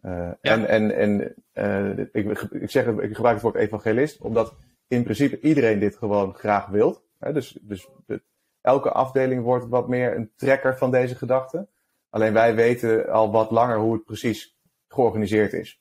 Uh, 0.02 0.30
En, 0.40 0.68
en, 0.68 0.94
en 0.94 1.34
uh, 1.54 1.98
ik, 2.12 2.40
ik, 2.50 2.70
zeg, 2.70 2.86
ik 2.86 3.14
gebruik 3.14 3.34
het 3.34 3.42
woord 3.42 3.54
evangelist, 3.54 4.20
omdat 4.20 4.56
in 4.88 5.02
principe 5.02 5.40
iedereen 5.40 5.78
dit 5.78 5.96
gewoon 5.96 6.34
graag 6.34 6.66
wilt. 6.66 7.02
Dus, 7.18 7.58
dus 7.60 7.88
de, 8.06 8.22
elke 8.60 8.90
afdeling 8.90 9.42
wordt 9.42 9.68
wat 9.68 9.88
meer 9.88 10.16
een 10.16 10.32
trekker 10.36 10.78
van 10.78 10.90
deze 10.90 11.14
gedachten. 11.14 11.68
Alleen 12.10 12.32
wij 12.32 12.54
weten 12.54 13.08
al 13.08 13.32
wat 13.32 13.50
langer 13.50 13.78
hoe 13.78 13.92
het 13.92 14.04
precies 14.04 14.58
georganiseerd 14.88 15.52
is. 15.52 15.80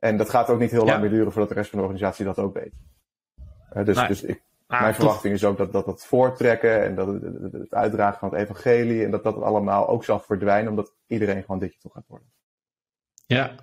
En 0.00 0.16
dat 0.16 0.30
gaat 0.30 0.48
ook 0.48 0.58
niet 0.58 0.70
heel 0.70 0.84
lang 0.84 1.00
meer 1.00 1.10
duren 1.10 1.32
voordat 1.32 1.48
de 1.48 1.54
rest 1.54 1.70
van 1.70 1.78
de 1.78 1.84
organisatie 1.84 2.24
dat 2.24 2.38
ook 2.38 2.54
weet. 2.54 2.72
Uh, 3.76 3.84
dus 3.84 4.06
dus 4.06 4.22
ik, 4.22 4.42
ah, 4.66 4.80
mijn 4.80 4.94
verwachting 4.94 5.34
is 5.34 5.44
ook 5.44 5.56
dat, 5.56 5.72
dat 5.72 5.86
het 5.86 6.04
voortrekken 6.04 6.84
en 6.84 6.94
dat 6.94 7.06
het, 7.06 7.22
het, 7.52 7.74
uitdragen 7.74 8.18
van 8.18 8.30
het 8.30 8.38
evangelie 8.38 9.04
en 9.04 9.10
dat 9.10 9.22
dat 9.22 9.42
allemaal 9.42 9.88
ook 9.88 10.04
zal 10.04 10.20
verdwijnen, 10.20 10.70
omdat 10.70 10.94
iedereen 11.06 11.40
gewoon 11.40 11.58
digital 11.58 11.90
gaat 11.90 12.06
worden. 12.06 12.28
Ja, 13.26 13.54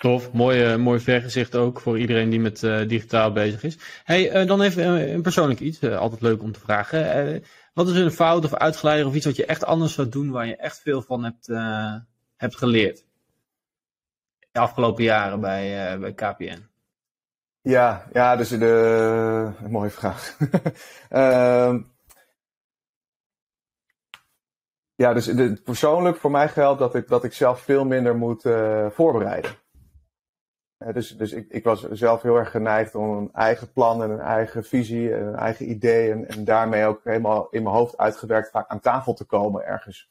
tof. 0.00 0.32
Mooi, 0.32 0.72
uh, 0.72 0.76
mooi 0.76 1.00
vergezicht 1.00 1.56
ook 1.56 1.80
voor 1.80 1.98
iedereen 1.98 2.30
die 2.30 2.40
met 2.40 2.62
uh, 2.62 2.88
digitaal 2.88 3.32
bezig 3.32 3.62
is. 3.62 3.78
Hey, 4.04 4.42
uh, 4.42 4.48
dan 4.48 4.62
even 4.62 5.12
een 5.12 5.22
persoonlijk 5.22 5.60
iets. 5.60 5.84
altijd 5.84 6.20
leuk 6.20 6.42
om 6.42 6.52
te 6.52 6.60
vragen. 6.60 7.42
wat 7.74 7.88
is 7.88 7.96
een 7.96 8.10
fout 8.10 8.44
of 8.44 8.54
uitgeleider 8.54 9.06
of 9.06 9.14
iets 9.14 9.26
wat 9.26 9.36
je 9.36 9.46
echt 9.46 9.64
anders 9.64 9.94
zou 9.94 10.08
doen 10.08 10.30
waar 10.30 10.46
je 10.46 10.56
echt 10.56 10.80
veel 10.80 11.02
van 11.02 11.24
hebt, 11.24 11.46
hebt 12.36 12.56
geleerd? 12.56 13.04
De 14.52 14.60
afgelopen 14.60 15.04
jaren 15.04 15.40
bij, 15.40 15.94
uh, 15.94 16.00
bij 16.00 16.12
KPN? 16.12 16.70
Ja, 17.60 18.06
ja, 18.12 18.36
dus 18.36 18.48
de. 18.48 19.52
Een 19.62 19.70
mooie 19.70 19.90
vraag. 19.90 20.36
uh, 21.10 21.74
ja, 25.02 25.12
dus 25.12 25.24
de, 25.24 25.60
persoonlijk 25.64 26.16
voor 26.16 26.30
mij 26.30 26.48
geldt 26.48 26.78
dat 26.78 26.94
ik, 26.94 27.08
dat 27.08 27.24
ik 27.24 27.32
zelf 27.32 27.60
veel 27.60 27.84
minder 27.84 28.16
moet 28.16 28.44
uh, 28.44 28.90
voorbereiden. 28.90 29.50
Uh, 30.78 30.94
dus 30.94 31.16
dus 31.16 31.32
ik, 31.32 31.48
ik 31.48 31.64
was 31.64 31.88
zelf 31.90 32.22
heel 32.22 32.36
erg 32.36 32.50
geneigd 32.50 32.94
om 32.94 33.16
een 33.16 33.32
eigen 33.32 33.72
plan 33.72 34.02
en 34.02 34.10
een 34.10 34.20
eigen 34.20 34.64
visie 34.64 35.14
en 35.14 35.26
een 35.26 35.36
eigen 35.36 35.70
idee 35.70 36.10
en, 36.10 36.28
en 36.28 36.44
daarmee 36.44 36.84
ook 36.84 37.00
helemaal 37.04 37.48
in 37.50 37.62
mijn 37.62 37.74
hoofd 37.74 37.96
uitgewerkt 37.96 38.50
vaak 38.50 38.68
aan 38.68 38.80
tafel 38.80 39.14
te 39.14 39.24
komen 39.24 39.64
ergens 39.64 40.08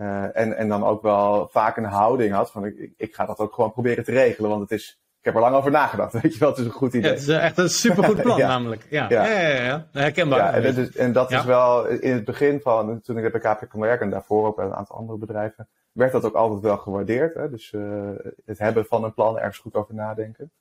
en, 0.00 0.56
en 0.56 0.68
dan 0.68 0.84
ook 0.84 1.02
wel 1.02 1.48
vaak 1.48 1.76
een 1.76 1.84
houding 1.84 2.34
had 2.34 2.50
van 2.50 2.64
ik, 2.64 2.92
ik 2.96 3.14
ga 3.14 3.26
dat 3.26 3.38
ook 3.38 3.54
gewoon 3.54 3.72
proberen 3.72 4.04
te 4.04 4.12
regelen, 4.12 4.50
want 4.50 4.62
het 4.62 4.70
is, 4.70 5.00
ik 5.18 5.24
heb 5.24 5.34
er 5.34 5.40
lang 5.40 5.54
over 5.54 5.70
nagedacht, 5.70 6.12
weet 6.22 6.32
je 6.32 6.38
wel, 6.38 6.48
het 6.48 6.58
is 6.58 6.64
een 6.64 6.70
goed 6.70 6.94
idee. 6.94 7.10
Ja, 7.10 7.16
het 7.16 7.20
is 7.20 7.28
echt 7.28 7.58
een 7.58 7.68
supergoed 7.68 8.22
plan 8.22 8.38
namelijk. 8.38 8.86
Ja, 8.90 9.06
ja. 9.08 9.26
ja, 9.26 9.48
ja, 9.48 9.62
ja. 9.62 9.86
herkenbaar. 9.92 10.38
Ja, 10.38 10.52
en, 10.52 10.62
dat 10.62 10.76
is, 10.76 10.96
en 10.96 11.12
dat 11.12 11.30
is 11.30 11.44
wel 11.44 11.86
in 11.86 12.12
het 12.12 12.24
begin 12.24 12.60
van, 12.60 13.00
toen 13.00 13.18
ik 13.18 13.32
bij 13.32 13.54
KPK 13.54 13.70
kon 13.70 13.80
werken 13.80 14.04
en 14.04 14.10
daarvoor 14.10 14.46
ook 14.46 14.56
bij 14.56 14.64
een 14.64 14.74
aantal 14.74 14.96
andere 14.96 15.18
bedrijven, 15.18 15.68
werd 15.92 16.12
dat 16.12 16.24
ook 16.24 16.34
altijd 16.34 16.60
wel 16.60 16.76
gewaardeerd. 16.76 17.34
Hè? 17.34 17.50
Dus 17.50 17.72
uh, 17.72 18.10
het 18.44 18.58
hebben 18.58 18.84
van 18.84 19.04
een 19.04 19.14
plan, 19.14 19.38
ergens 19.38 19.58
goed 19.58 19.74
over 19.74 19.94
nadenken. 19.94 20.52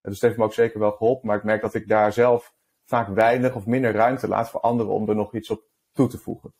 Dus 0.00 0.12
dat 0.12 0.20
heeft 0.20 0.36
me 0.36 0.44
ook 0.44 0.52
zeker 0.52 0.80
wel 0.80 0.92
geholpen, 0.92 1.26
maar 1.26 1.36
ik 1.36 1.44
merk 1.44 1.62
dat 1.62 1.74
ik 1.74 1.88
daar 1.88 2.12
zelf 2.12 2.54
vaak 2.84 3.08
weinig 3.08 3.54
of 3.54 3.66
minder 3.66 3.92
ruimte 3.92 4.28
laat 4.28 4.50
voor 4.50 4.60
anderen 4.60 4.92
om 4.92 5.08
er 5.08 5.14
nog 5.14 5.34
iets 5.34 5.50
op 5.50 5.62
toe 5.92 6.08
te 6.08 6.18
voegen. 6.18 6.54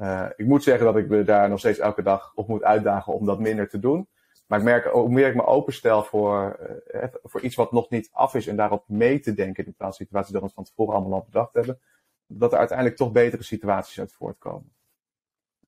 Uh, 0.00 0.26
ik 0.36 0.46
moet 0.46 0.62
zeggen 0.62 0.84
dat 0.84 0.96
ik 0.96 1.08
me 1.08 1.22
daar 1.22 1.48
nog 1.48 1.58
steeds 1.58 1.78
elke 1.78 2.02
dag 2.02 2.32
op 2.34 2.48
moet 2.48 2.62
uitdagen 2.62 3.12
om 3.12 3.26
dat 3.26 3.38
minder 3.38 3.68
te 3.68 3.78
doen. 3.78 4.08
Maar 4.46 4.58
ik 4.58 4.64
merk, 4.64 4.84
hoe 4.84 5.08
meer 5.08 5.28
ik 5.28 5.34
me 5.34 5.46
openstel 5.46 6.02
voor, 6.02 6.58
uh, 6.94 7.04
voor 7.22 7.40
iets 7.40 7.54
wat 7.54 7.72
nog 7.72 7.90
niet 7.90 8.08
af 8.12 8.34
is 8.34 8.46
en 8.46 8.56
daarop 8.56 8.88
mee 8.88 9.20
te 9.20 9.34
denken 9.34 9.66
in 9.66 9.74
plaats 9.74 9.96
van 9.96 10.06
situaties 10.06 10.32
dat 10.32 10.42
we 10.42 10.50
van 10.54 10.64
tevoren 10.64 10.94
allemaal 10.94 11.18
al 11.18 11.24
bedacht 11.24 11.54
hebben, 11.54 11.80
dat 12.26 12.52
er 12.52 12.58
uiteindelijk 12.58 12.96
toch 12.96 13.12
betere 13.12 13.42
situaties 13.42 14.00
uit 14.00 14.12
voortkomen. 14.12 14.72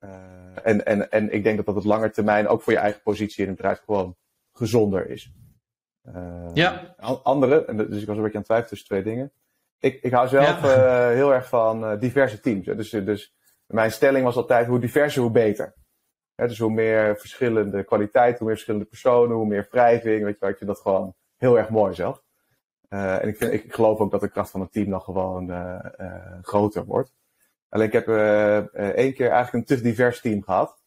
Uh, 0.01 0.11
en, 0.63 0.87
en, 0.87 1.11
en 1.11 1.33
ik 1.33 1.43
denk 1.43 1.57
dat 1.57 1.67
dat 1.67 1.77
op 1.77 1.85
lange 1.85 2.11
termijn 2.11 2.49
ook 2.49 2.63
voor 2.63 2.73
je 2.73 2.79
eigen 2.79 3.03
positie 3.03 3.43
in 3.43 3.49
het 3.49 3.57
bedrijf 3.57 3.83
gewoon 3.85 4.17
gezonder 4.53 5.09
is. 5.09 5.33
ja. 6.55 6.95
Andere, 7.23 7.65
en 7.65 7.77
dus 7.77 8.01
ik 8.01 8.07
was 8.07 8.17
een 8.17 8.23
beetje 8.23 8.39
aan 8.39 8.45
het 8.45 8.45
twijfelen 8.45 8.69
tussen 8.69 8.89
twee 8.89 9.03
dingen. 9.03 9.33
Ik, 9.79 10.03
ik 10.03 10.13
hou 10.13 10.29
zelf 10.29 10.63
ja. 10.63 11.09
heel 11.09 11.35
erg 11.35 11.49
van 11.49 11.99
diverse 11.99 12.41
teams. 12.41 12.67
Dus, 12.67 12.91
dus 12.91 13.35
mijn 13.73 13.93
stelling 13.93 14.25
was 14.25 14.37
altijd, 14.37 14.67
hoe 14.67 14.79
diverser, 14.79 15.23
hoe 15.23 15.31
beter. 15.31 15.75
dus 16.35 16.59
hoe 16.59 16.71
meer 16.71 17.19
verschillende 17.19 17.85
kwaliteiten, 17.85 18.39
hoe 18.39 18.47
meer 18.47 18.55
verschillende 18.55 18.87
personen, 18.87 19.37
hoe 19.37 19.47
meer 19.47 19.69
wrijving. 19.71 20.25
Weet 20.25 20.37
je 20.41 20.47
ik 20.47 20.57
vind 20.57 20.71
dat 20.71 20.81
gewoon 20.81 21.15
heel 21.37 21.59
erg 21.59 21.69
mooi 21.69 21.95
zelf. 21.95 22.23
Uh, 22.89 23.23
en 23.23 23.29
ik, 23.29 23.37
vind, 23.37 23.53
ik 23.53 23.75
geloof 23.75 23.99
ook 23.99 24.11
dat 24.11 24.21
de 24.21 24.31
kracht 24.31 24.51
van 24.51 24.61
het 24.61 24.73
team 24.73 24.91
dan 24.91 25.01
gewoon 25.01 25.51
uh, 25.51 25.79
uh, 26.01 26.39
groter 26.43 26.85
wordt. 26.85 27.15
Alleen 27.69 27.87
ik 27.87 27.93
heb 27.93 28.09
één 28.75 29.15
keer 29.15 29.31
eigenlijk 29.31 29.53
een 29.53 29.77
te 29.77 29.83
divers 29.83 30.21
team 30.21 30.43
gehad. 30.43 30.83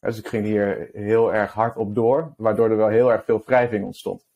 Dus 0.00 0.18
ik 0.18 0.26
ging 0.28 0.44
hier 0.44 0.88
heel 0.92 1.34
erg 1.34 1.52
hard 1.52 1.76
op 1.76 1.94
door, 1.94 2.34
waardoor 2.36 2.70
er 2.70 2.76
wel 2.76 2.88
heel 2.88 3.12
erg 3.12 3.24
veel 3.24 3.42
wrijving 3.46 3.84
ontstond. 3.84 4.26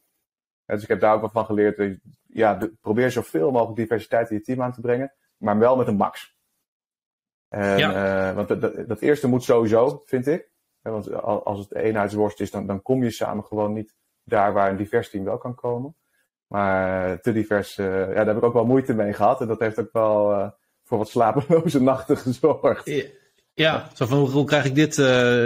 Dus 0.66 0.82
ik 0.82 0.88
heb 0.88 1.00
daar 1.00 1.14
ook 1.14 1.20
wel 1.20 1.30
van 1.30 1.44
geleerd, 1.44 1.98
ja, 2.26 2.58
probeer 2.80 3.10
zoveel 3.10 3.50
mogelijk 3.50 3.76
diversiteit 3.76 4.30
in 4.30 4.36
je 4.36 4.42
team 4.42 4.62
aan 4.62 4.72
te 4.72 4.80
brengen, 4.80 5.12
maar 5.36 5.58
wel 5.58 5.76
met 5.76 5.86
een 5.86 5.96
max. 5.96 6.31
En, 7.52 7.78
ja. 7.78 8.28
uh, 8.28 8.34
want 8.34 8.48
dat, 8.48 8.60
dat, 8.60 8.88
dat, 8.88 9.00
eerste 9.00 9.28
moet 9.28 9.44
sowieso, 9.44 10.02
vind 10.04 10.26
ik. 10.26 10.50
Want 10.82 11.12
als 11.22 11.58
het 11.58 11.74
eenheidsworst 11.74 12.40
is, 12.40 12.50
dan, 12.50 12.66
dan 12.66 12.82
kom 12.82 13.02
je 13.02 13.10
samen 13.10 13.44
gewoon 13.44 13.72
niet 13.72 13.94
daar 14.24 14.52
waar 14.52 14.70
een 14.70 14.76
divers 14.76 15.10
team 15.10 15.24
wel 15.24 15.38
kan 15.38 15.54
komen. 15.54 15.96
Maar 16.46 17.20
te 17.20 17.32
divers, 17.32 17.78
uh, 17.78 17.86
ja, 17.86 18.14
daar 18.14 18.26
heb 18.26 18.36
ik 18.36 18.42
ook 18.42 18.52
wel 18.52 18.64
moeite 18.64 18.94
mee 18.94 19.12
gehad. 19.12 19.40
En 19.40 19.46
dat 19.46 19.60
heeft 19.60 19.80
ook 19.80 19.92
wel 19.92 20.32
uh, 20.32 20.48
voor 20.84 20.98
wat 20.98 21.08
slapeloze 21.08 21.82
nachten 21.92 22.16
gezorgd. 22.16 22.86
Ja, 22.86 23.04
ja. 23.54 23.88
zo 23.94 24.06
van 24.06 24.18
hoe, 24.18 24.30
hoe 24.30 24.44
krijg 24.44 24.64
ik 24.64 24.74
dit, 24.74 24.96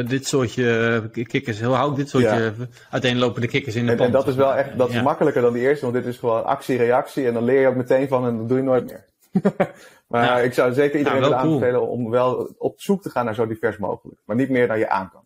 dit 0.08 0.26
soortje 0.26 1.10
kikkers, 1.10 1.62
hoe 1.62 1.74
hou 1.74 1.90
ik 1.90 1.96
dit 1.96 2.08
soortje 2.08 2.54
ja. 2.58 2.66
uiteenlopende 2.90 3.48
kikkers 3.48 3.74
in 3.74 3.84
de 3.84 3.90
en, 3.90 3.96
pand? 3.96 4.08
En 4.08 4.16
dat 4.16 4.28
is 4.28 4.34
wel 4.34 4.54
echt, 4.54 4.78
dat 4.78 4.90
is 4.90 5.02
makkelijker 5.02 5.42
dan 5.42 5.52
die 5.52 5.62
eerste, 5.62 5.84
want 5.84 5.96
dit 5.96 6.06
is 6.06 6.18
gewoon 6.18 6.44
actie-reactie 6.44 7.26
en 7.26 7.34
dan 7.34 7.44
leer 7.44 7.60
je 7.60 7.68
ook 7.68 7.74
meteen 7.74 8.08
van 8.08 8.26
en 8.26 8.36
dat 8.36 8.48
doe 8.48 8.56
je 8.56 8.64
nooit 8.64 8.84
meer. 8.84 9.04
maar 10.06 10.24
ja. 10.24 10.38
ik 10.38 10.52
zou 10.52 10.72
zeker 10.72 10.98
iedereen 10.98 11.20
willen 11.20 11.38
cool. 11.38 11.52
aanbevelen 11.52 11.88
om 11.88 12.10
wel 12.10 12.54
op 12.58 12.80
zoek 12.80 13.02
te 13.02 13.10
gaan 13.10 13.24
naar 13.24 13.34
zo 13.34 13.46
divers 13.46 13.78
mogelijk. 13.78 14.20
Maar 14.24 14.36
niet 14.36 14.48
meer 14.48 14.66
naar 14.66 14.78
je 14.78 14.88
aan 14.88 15.10
kan. 15.10 15.24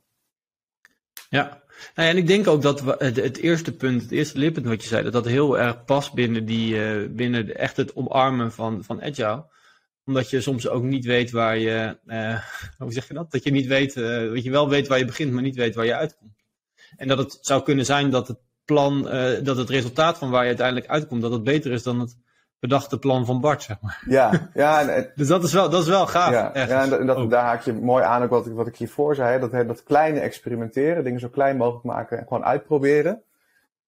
Ja, 1.28 1.62
nou 1.94 2.08
ja, 2.08 2.14
en 2.14 2.16
ik 2.16 2.26
denk 2.26 2.46
ook 2.46 2.62
dat 2.62 2.80
we, 2.80 2.94
het, 2.98 3.16
het, 3.16 3.36
eerste 3.36 3.72
punt, 3.76 4.02
het 4.02 4.10
eerste 4.10 4.38
lippunt 4.38 4.66
wat 4.66 4.82
je 4.82 4.88
zei, 4.88 5.02
dat 5.02 5.12
dat 5.12 5.24
heel 5.24 5.58
erg 5.58 5.84
past 5.84 6.12
binnen, 6.12 6.44
die, 6.44 6.74
uh, 6.74 7.08
binnen 7.10 7.56
echt 7.56 7.76
het 7.76 7.96
omarmen 7.96 8.52
van, 8.52 8.84
van 8.84 9.02
agile. 9.02 9.44
Omdat 10.04 10.30
je 10.30 10.40
soms 10.40 10.68
ook 10.68 10.82
niet 10.82 11.04
weet 11.04 11.30
waar 11.30 11.58
je, 11.58 11.98
uh, 12.06 12.42
hoe 12.78 12.92
zeg 12.92 13.08
je 13.08 13.14
dat? 13.14 13.30
Dat 13.30 13.44
je 13.44 13.50
niet 13.50 13.66
weet, 13.66 13.96
uh, 13.96 14.32
dat 14.32 14.44
je 14.44 14.50
wel 14.50 14.68
weet 14.68 14.88
waar 14.88 14.98
je 14.98 15.04
begint, 15.04 15.32
maar 15.32 15.42
niet 15.42 15.56
weet 15.56 15.74
waar 15.74 15.86
je 15.86 15.94
uitkomt. 15.94 16.38
En 16.96 17.08
dat 17.08 17.18
het 17.18 17.38
zou 17.40 17.62
kunnen 17.62 17.84
zijn 17.84 18.10
dat 18.10 18.28
het 18.28 18.38
plan, 18.64 19.02
dat 19.42 19.56
het 19.56 19.70
resultaat 19.70 20.18
van 20.18 20.30
waar 20.30 20.42
je 20.42 20.48
uiteindelijk 20.48 20.86
uitkomt, 20.86 21.22
dat 21.22 21.32
het 21.32 21.42
beter 21.42 21.72
is 21.72 21.82
dan 21.82 22.00
het 22.00 22.16
bedachte 22.60 22.98
plan 22.98 23.26
van 23.26 23.40
Bart, 23.40 23.62
zeg 23.62 23.80
maar. 23.80 24.02
Ja, 24.06 24.50
ja. 24.54 24.88
En, 24.88 25.12
dus 25.16 25.28
dat 25.28 25.44
is 25.44 25.52
wel, 25.52 25.70
dat 25.70 25.82
is 25.82 25.88
wel 25.88 26.06
gaaf. 26.06 26.30
Ja, 26.30 26.50
ja 26.54 26.98
en, 26.98 27.06
dat, 27.06 27.30
daar 27.30 27.44
haak 27.44 27.62
je 27.62 27.72
mooi 27.72 28.04
aan 28.04 28.22
ook 28.22 28.30
wat 28.30 28.46
ik, 28.46 28.52
wat 28.52 28.66
ik 28.66 28.76
hiervoor 28.76 29.14
zei. 29.14 29.40
Dat, 29.40 29.52
dat 29.52 29.82
kleine 29.82 30.20
experimenteren, 30.20 31.04
dingen 31.04 31.20
zo 31.20 31.28
klein 31.28 31.56
mogelijk 31.56 31.84
maken 31.84 32.18
en 32.18 32.26
gewoon 32.26 32.44
uitproberen. 32.44 33.22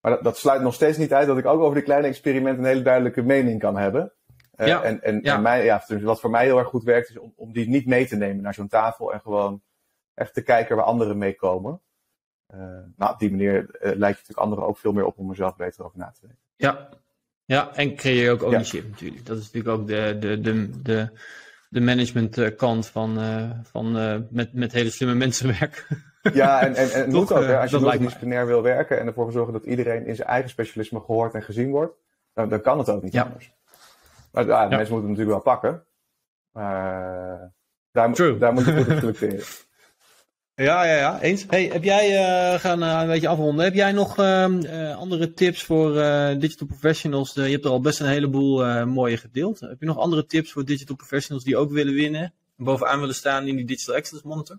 Maar 0.01 0.13
dat, 0.13 0.23
dat 0.23 0.39
sluit 0.39 0.63
nog 0.63 0.75
steeds 0.75 0.99
niet 0.99 1.13
uit 1.13 1.27
dat 1.27 1.39
ik 1.39 1.47
ook 1.47 1.61
over 1.61 1.75
die 1.75 1.85
kleine 1.85 2.07
experimenten 2.07 2.63
een 2.63 2.69
hele 2.69 2.83
duidelijke 2.83 3.23
mening 3.23 3.61
kan 3.61 3.77
hebben. 3.77 4.13
Uh, 4.57 4.67
ja, 4.67 4.83
en, 4.83 5.03
en, 5.03 5.21
ja. 5.23 5.35
en 5.35 5.43
mij, 5.43 5.65
ja, 5.65 5.83
wat 6.03 6.21
voor 6.21 6.31
mij 6.31 6.45
heel 6.45 6.59
erg 6.59 6.69
goed 6.69 6.83
werkt, 6.83 7.09
is 7.09 7.19
om, 7.19 7.33
om 7.37 7.53
die 7.53 7.69
niet 7.69 7.87
mee 7.87 8.07
te 8.07 8.17
nemen 8.17 8.43
naar 8.43 8.55
zo'n 8.55 8.69
tafel 8.69 9.13
en 9.13 9.21
gewoon 9.21 9.63
echt 10.15 10.35
te 10.35 10.43
kijken 10.43 10.77
waar 10.77 10.85
anderen 10.85 11.19
mee 11.19 11.35
komen. 11.35 11.81
Uh, 12.55 12.59
nou, 12.97 13.13
op 13.13 13.19
die 13.19 13.31
manier 13.31 13.57
uh, 13.57 13.69
lijkt 13.81 13.99
je 13.99 14.01
natuurlijk 14.01 14.39
anderen 14.39 14.67
ook 14.67 14.79
veel 14.79 14.93
meer 14.93 15.05
op 15.05 15.19
om 15.19 15.31
er 15.31 15.37
zelf 15.37 15.57
beter 15.57 15.85
over 15.85 15.99
na 15.99 16.11
te 16.11 16.21
denken. 16.21 16.39
Ja, 16.57 16.89
ja, 17.45 17.75
en 17.75 17.95
creëer 17.97 18.23
je 18.23 18.31
ook 18.31 18.43
ownership 18.43 18.83
ja. 18.83 18.89
natuurlijk. 18.91 19.27
Dat 19.27 19.39
is 19.39 19.51
natuurlijk 19.51 19.81
ook 19.81 19.87
de, 19.87 20.17
de, 20.21 20.41
de, 20.41 20.83
de, 20.83 21.11
de 21.69 21.81
management 21.81 22.55
kant 22.57 22.87
van, 22.87 23.19
uh, 23.19 23.51
van 23.63 23.97
uh, 23.97 24.17
met, 24.31 24.53
met 24.53 24.73
hele 24.73 24.91
slimme 24.91 25.15
mensen 25.15 25.47
werken. 25.59 25.85
Ja, 26.33 26.61
en, 26.61 26.75
en, 26.75 26.91
en 26.91 27.01
het 27.01 27.13
moet 27.13 27.33
ook, 27.33 27.43
hè, 27.43 27.59
als 27.59 27.71
je 27.71 27.81
multidisciplinair 27.81 28.47
wil 28.47 28.63
werken 28.63 29.01
en 29.01 29.07
ervoor 29.07 29.33
zorgen 29.33 29.53
dat 29.53 29.65
iedereen 29.65 30.07
in 30.07 30.17
zijn 30.17 30.29
eigen 30.29 30.51
specialisme 30.51 31.01
gehoord 31.01 31.35
en 31.35 31.43
gezien 31.43 31.71
wordt, 31.71 31.95
dan, 32.35 32.49
dan 32.49 32.61
kan 32.61 32.79
het 32.79 32.89
ook 32.89 33.03
niet 33.03 33.13
ja. 33.13 33.23
anders. 33.23 33.53
Maar 34.33 34.47
ja, 34.47 34.69
mensen 34.69 34.93
moeten 34.93 35.11
het 35.11 35.19
natuurlijk 35.19 35.45
wel 35.45 35.55
pakken. 35.55 35.85
Uh, 36.57 36.63
daar, 37.93 38.13
True. 38.13 38.39
daar 38.39 38.53
moet 38.53 38.65
je 38.65 38.77
goed 38.77 38.93
op 38.93 38.99
selecteren. 39.17 39.45
Ja, 40.55 40.85
ja, 40.85 40.97
ja, 40.97 41.21
eens. 41.21 41.45
Hey, 41.49 41.65
heb 41.65 41.83
jij, 41.83 42.11
uh, 42.11 42.59
gaan 42.59 42.83
uh, 42.83 43.01
een 43.01 43.07
beetje 43.07 43.29
afronden, 43.29 43.65
heb 43.65 43.75
jij 43.75 43.93
nog 43.93 44.19
uh, 44.19 44.97
andere 44.97 45.33
tips 45.33 45.65
voor 45.65 45.93
digital 46.39 46.67
professionals? 46.67 47.35
je 47.35 47.41
hebt 47.41 47.65
er 47.65 47.71
al 47.71 47.81
best 47.81 48.01
een 48.01 48.07
heleboel 48.07 48.87
mooie 48.87 49.17
gedeeld. 49.17 49.61
Heb 49.61 49.81
je 49.81 49.87
nog 49.87 49.99
andere 49.99 50.27
tips 50.27 50.53
voor 50.53 50.65
digital 50.65 50.97
professionals 50.97 51.45
die 51.45 51.57
ook 51.57 51.71
willen 51.71 51.95
winnen 51.95 52.23
en 52.59 52.65
bovenaan 52.65 53.01
willen 53.01 53.15
staan 53.15 53.47
in 53.47 53.57
die 53.57 53.65
Digital 53.65 53.95
Excellence 53.95 54.29
Monitor? 54.29 54.59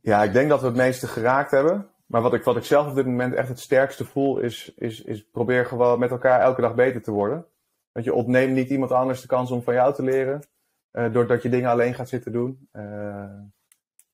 Ja, 0.00 0.22
ik 0.22 0.32
denk 0.32 0.48
dat 0.48 0.60
we 0.60 0.66
het 0.66 0.76
meeste 0.76 1.06
geraakt 1.06 1.50
hebben. 1.50 1.88
Maar 2.06 2.22
wat 2.22 2.34
ik, 2.34 2.44
wat 2.44 2.56
ik 2.56 2.64
zelf 2.64 2.88
op 2.88 2.94
dit 2.94 3.06
moment 3.06 3.34
echt 3.34 3.48
het 3.48 3.60
sterkste 3.60 4.04
voel, 4.04 4.38
is, 4.38 4.72
is, 4.76 5.02
is 5.02 5.24
probeer 5.32 5.66
gewoon 5.66 5.98
met 5.98 6.10
elkaar 6.10 6.40
elke 6.40 6.60
dag 6.60 6.74
beter 6.74 7.02
te 7.02 7.10
worden. 7.10 7.46
Want 7.92 8.04
je 8.04 8.14
ontneemt 8.14 8.52
niet 8.52 8.70
iemand 8.70 8.90
anders 8.90 9.20
de 9.20 9.26
kans 9.26 9.50
om 9.50 9.62
van 9.62 9.74
jou 9.74 9.94
te 9.94 10.02
leren. 10.02 10.42
Uh, 10.92 11.12
doordat 11.12 11.42
je 11.42 11.48
dingen 11.48 11.70
alleen 11.70 11.94
gaat 11.94 12.08
zitten 12.08 12.32
doen. 12.32 12.68
Uh, 12.72 12.82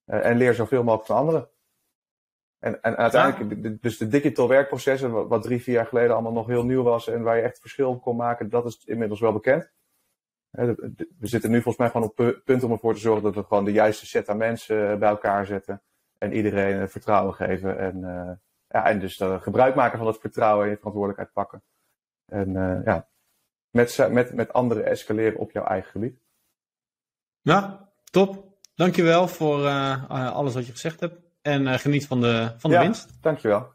uh, 0.06 0.26
en 0.26 0.36
leer 0.36 0.54
zoveel 0.54 0.82
mogelijk 0.82 1.06
van 1.06 1.16
anderen. 1.16 1.48
En, 2.58 2.82
en 2.82 2.96
uiteindelijk, 2.96 3.64
ja. 3.64 3.76
dus 3.80 3.98
de 3.98 4.08
digital 4.08 4.48
werkprocessen, 4.48 5.10
wat, 5.10 5.28
wat, 5.28 5.42
drie, 5.42 5.62
vier 5.62 5.74
jaar 5.74 5.86
geleden 5.86 6.12
allemaal 6.12 6.32
nog 6.32 6.46
heel 6.46 6.64
nieuw 6.64 6.82
was 6.82 7.08
en 7.08 7.22
waar 7.22 7.36
je 7.36 7.42
echt 7.42 7.60
verschil 7.60 7.90
op 7.90 8.02
kon 8.02 8.16
maken, 8.16 8.48
dat 8.48 8.66
is 8.66 8.84
inmiddels 8.84 9.20
wel 9.20 9.32
bekend. 9.32 9.72
We 10.50 11.06
zitten 11.20 11.50
nu 11.50 11.56
volgens 11.62 11.76
mij 11.76 11.90
gewoon 11.90 12.06
op 12.06 12.42
punt 12.44 12.62
om 12.62 12.72
ervoor 12.72 12.94
te 12.94 13.00
zorgen 13.00 13.22
dat 13.22 13.34
we 13.34 13.42
gewoon 13.42 13.64
de 13.64 13.72
juiste 13.72 14.06
set 14.06 14.28
aan 14.28 14.36
mensen 14.36 14.98
bij 14.98 15.08
elkaar 15.08 15.46
zetten. 15.46 15.82
En 16.18 16.32
iedereen 16.32 16.88
vertrouwen 16.88 17.34
geven. 17.34 17.78
En, 17.78 18.00
ja, 18.68 18.86
en 18.86 18.98
dus 18.98 19.16
gebruik 19.16 19.74
maken 19.74 19.98
van 19.98 20.06
dat 20.06 20.20
vertrouwen 20.20 20.64
en 20.64 20.70
je 20.70 20.76
verantwoordelijkheid 20.76 21.32
pakken. 21.32 21.62
En 22.26 22.52
ja, 22.84 23.08
met, 23.70 24.08
met, 24.10 24.34
met 24.34 24.52
anderen 24.52 24.84
escaleren 24.84 25.38
op 25.38 25.50
jouw 25.50 25.64
eigen 25.64 25.90
gebied. 25.90 26.25
Ja, 27.46 27.88
top. 28.10 28.44
Dankjewel 28.74 29.28
voor 29.28 29.64
uh, 29.64 30.10
alles 30.10 30.54
wat 30.54 30.66
je 30.66 30.72
gezegd 30.72 31.00
hebt. 31.00 31.20
En 31.42 31.62
uh, 31.62 31.74
geniet 31.74 32.06
van 32.06 32.20
de, 32.20 32.52
van 32.56 32.70
de 32.70 32.76
ja, 32.76 32.82
winst. 32.82 33.18
Dankjewel. 33.20 33.72